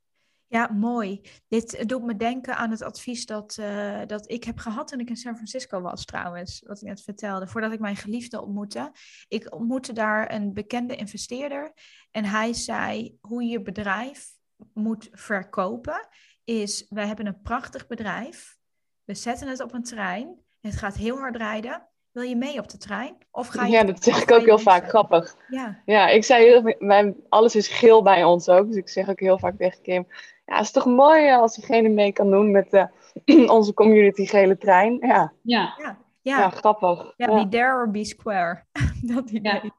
ja 0.47 0.67
mooi. 0.67 1.21
Dit 1.47 1.87
doet 1.89 2.03
me 2.03 2.15
denken 2.15 2.55
aan 2.55 2.71
het 2.71 2.81
advies 2.81 3.25
dat, 3.25 3.57
uh, 3.59 4.01
dat 4.07 4.31
ik 4.31 4.43
heb 4.43 4.57
gehad 4.57 4.87
toen 4.87 4.99
ik 4.99 5.09
in 5.09 5.15
San 5.15 5.35
Francisco 5.35 5.81
was 5.81 6.05
trouwens, 6.05 6.63
wat 6.67 6.81
ik 6.81 6.87
net 6.87 7.01
vertelde, 7.01 7.47
voordat 7.47 7.71
ik 7.71 7.79
mijn 7.79 7.95
geliefde 7.95 8.41
ontmoette. 8.41 8.91
Ik 9.27 9.53
ontmoette 9.53 9.93
daar 9.93 10.33
een 10.33 10.53
bekende 10.53 10.95
investeerder 10.95 11.73
en 12.11 12.25
hij 12.25 12.53
zei 12.53 13.17
hoe 13.21 13.43
je 13.43 13.61
bedrijf 13.61 14.29
moet 14.73 15.09
verkopen 15.11 16.07
is, 16.43 16.85
wij 16.89 17.07
hebben 17.07 17.25
een 17.25 17.41
prachtig 17.41 17.87
bedrijf, 17.87 18.57
we 19.03 19.13
zetten 19.13 19.47
het 19.47 19.61
op 19.61 19.73
een 19.73 19.83
trein, 19.83 20.39
het 20.59 20.75
gaat 20.75 20.95
heel 20.95 21.17
hard 21.17 21.35
rijden, 21.35 21.90
wil 22.11 22.23
je 22.23 22.35
mee 22.35 22.59
op 22.59 22.69
de 22.69 22.77
trein? 22.77 23.17
Of 23.31 23.47
ga 23.47 23.65
je 23.65 23.71
ja, 23.71 23.83
dat 23.83 24.03
zeg 24.03 24.21
ik 24.21 24.31
ook 24.31 24.45
heel 24.45 24.59
vaak. 24.59 24.87
Grappig. 24.87 25.35
Ja. 25.47 25.81
ja, 25.85 26.07
ik 26.07 26.23
zei, 26.23 26.75
mijn, 26.79 27.15
alles 27.29 27.55
is 27.55 27.67
geel 27.67 28.03
bij 28.03 28.23
ons 28.23 28.49
ook. 28.49 28.67
Dus 28.67 28.75
ik 28.75 28.89
zeg 28.89 29.09
ook 29.09 29.19
heel 29.19 29.39
vaak 29.39 29.57
tegen 29.57 29.81
Kim. 29.81 30.07
Ja, 30.45 30.55
het 30.55 30.65
is 30.65 30.71
toch 30.71 30.85
mooi 30.85 31.31
als 31.31 31.55
diegene 31.55 31.89
mee 31.89 32.13
kan 32.13 32.31
doen 32.31 32.51
met 32.51 32.71
de, 32.71 32.87
onze 33.57 33.73
community 33.73 34.25
gele 34.25 34.57
trein. 34.57 34.97
Ja, 35.01 35.33
ja. 35.41 35.73
ja. 35.77 35.97
ja. 36.21 36.49
grappig. 36.49 37.13
Ja, 37.17 37.43
be 37.43 37.49
there 37.49 37.73
or 37.73 37.91
be 37.91 38.05
square. 38.05 38.63
dat 39.15 39.29
idee. 39.29 39.71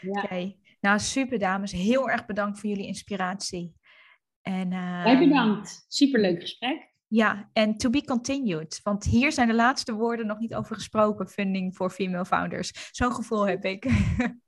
Ja. 0.00 0.22
Oké. 0.22 0.54
Nou, 0.80 0.98
super 0.98 1.38
dames. 1.38 1.72
Heel 1.72 2.10
erg 2.10 2.26
bedankt 2.26 2.60
voor 2.60 2.68
jullie 2.68 2.86
inspiratie. 2.86 3.74
En, 4.42 4.72
uh, 4.72 5.02
Jij 5.04 5.18
bedankt. 5.18 5.84
Superleuk 5.88 6.40
gesprek. 6.40 6.94
Ja, 7.08 7.50
en 7.52 7.76
to 7.76 7.90
be 7.90 8.04
continued. 8.04 8.80
Want 8.82 9.04
hier 9.04 9.32
zijn 9.32 9.48
de 9.48 9.54
laatste 9.54 9.94
woorden 9.94 10.26
nog 10.26 10.38
niet 10.38 10.54
over 10.54 10.74
gesproken, 10.74 11.28
funding 11.28 11.76
voor 11.76 11.90
female 11.90 12.24
founders. 12.24 12.88
Zo'n 12.90 13.12
gevoel 13.12 13.46
heb 13.46 13.64
ik. 13.74 13.84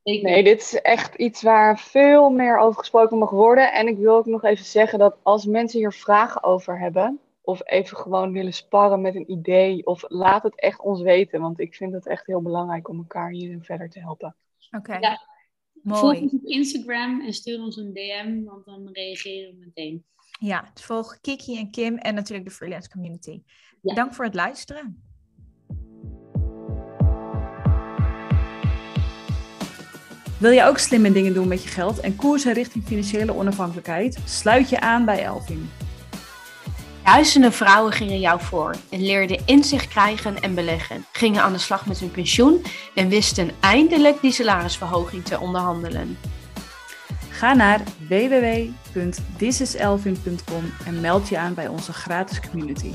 Nee, 0.03 0.45
dit 0.45 0.61
is 0.61 0.81
echt 0.81 1.15
iets 1.15 1.43
waar 1.43 1.79
veel 1.79 2.31
meer 2.31 2.59
over 2.59 2.79
gesproken 2.79 3.19
mag 3.19 3.31
worden. 3.31 3.73
En 3.73 3.87
ik 3.87 3.97
wil 3.97 4.17
ook 4.17 4.27
nog 4.27 4.45
even 4.45 4.65
zeggen 4.65 4.99
dat 4.99 5.17
als 5.23 5.47
mensen 5.47 5.79
hier 5.79 5.93
vragen 5.93 6.43
over 6.43 6.79
hebben, 6.79 7.21
of 7.41 7.61
even 7.65 7.97
gewoon 7.97 8.33
willen 8.33 8.53
sparren 8.53 9.01
met 9.01 9.15
een 9.15 9.31
idee, 9.31 9.87
of 9.87 10.05
laat 10.09 10.43
het 10.43 10.61
echt 10.61 10.81
ons 10.81 11.01
weten. 11.01 11.41
Want 11.41 11.61
ik 11.61 11.75
vind 11.75 11.93
het 11.93 12.07
echt 12.07 12.27
heel 12.27 12.43
belangrijk 12.43 12.89
om 12.89 12.99
elkaar 12.99 13.31
hierin 13.31 13.63
verder 13.63 13.91
te 13.91 14.01
helpen. 14.01 14.37
Oké. 14.71 14.97
Ja. 14.99 15.27
Volg 15.83 16.21
ons 16.21 16.33
op 16.33 16.45
Instagram 16.45 17.21
en 17.21 17.33
stuur 17.33 17.61
ons 17.61 17.77
een 17.77 17.93
DM, 17.93 18.45
want 18.45 18.65
dan 18.65 18.89
reageren 18.93 19.51
we 19.51 19.65
meteen. 19.65 20.05
Ja, 20.39 20.71
dus 20.75 20.85
volg 20.85 21.21
Kiki 21.21 21.59
en 21.59 21.71
Kim 21.71 21.97
en 21.97 22.15
natuurlijk 22.15 22.49
de 22.49 22.55
freelance 22.55 22.91
community. 22.91 23.43
Ja. 23.83 23.95
Dank 23.95 24.15
voor 24.15 24.25
het 24.25 24.35
luisteren. 24.35 25.03
Wil 30.39 30.51
je 30.51 30.65
ook 30.65 30.79
slimme 30.79 31.13
dingen 31.13 31.35
doen 31.35 31.49
met 31.49 31.63
je 31.63 31.69
geld 31.69 32.01
en 32.01 32.17
koersen 32.17 32.53
richting 32.53 32.85
financiële 32.85 33.35
onafhankelijkheid? 33.35 34.19
Sluit 34.25 34.69
je 34.69 34.81
aan 34.81 35.05
bij 35.05 35.25
Elvin. 35.25 35.71
Duizenden 37.05 37.53
vrouwen 37.53 37.93
gingen 37.93 38.21
jou 38.21 38.41
voor 38.41 38.75
en 38.91 39.03
leerden 39.05 39.47
inzicht 39.47 39.89
krijgen 39.89 40.41
en 40.41 40.55
beleggen, 40.55 41.05
gingen 41.13 41.43
aan 41.43 41.53
de 41.53 41.59
slag 41.59 41.87
met 41.87 41.99
hun 41.99 42.11
pensioen 42.11 42.63
en 42.95 43.09
wisten 43.09 43.51
eindelijk 43.61 44.21
die 44.21 44.33
salarisverhoging 44.33 45.25
te 45.25 45.41
onderhandelen. 45.41 46.19
Ga 47.39 47.55
naar 47.55 47.81
www.thisiselvin.com 48.09 50.73
en 50.87 51.01
meld 51.01 51.29
je 51.29 51.39
aan 51.39 51.55
bij 51.55 51.69
onze 51.69 51.93
gratis 51.93 52.41
community. 52.41 52.91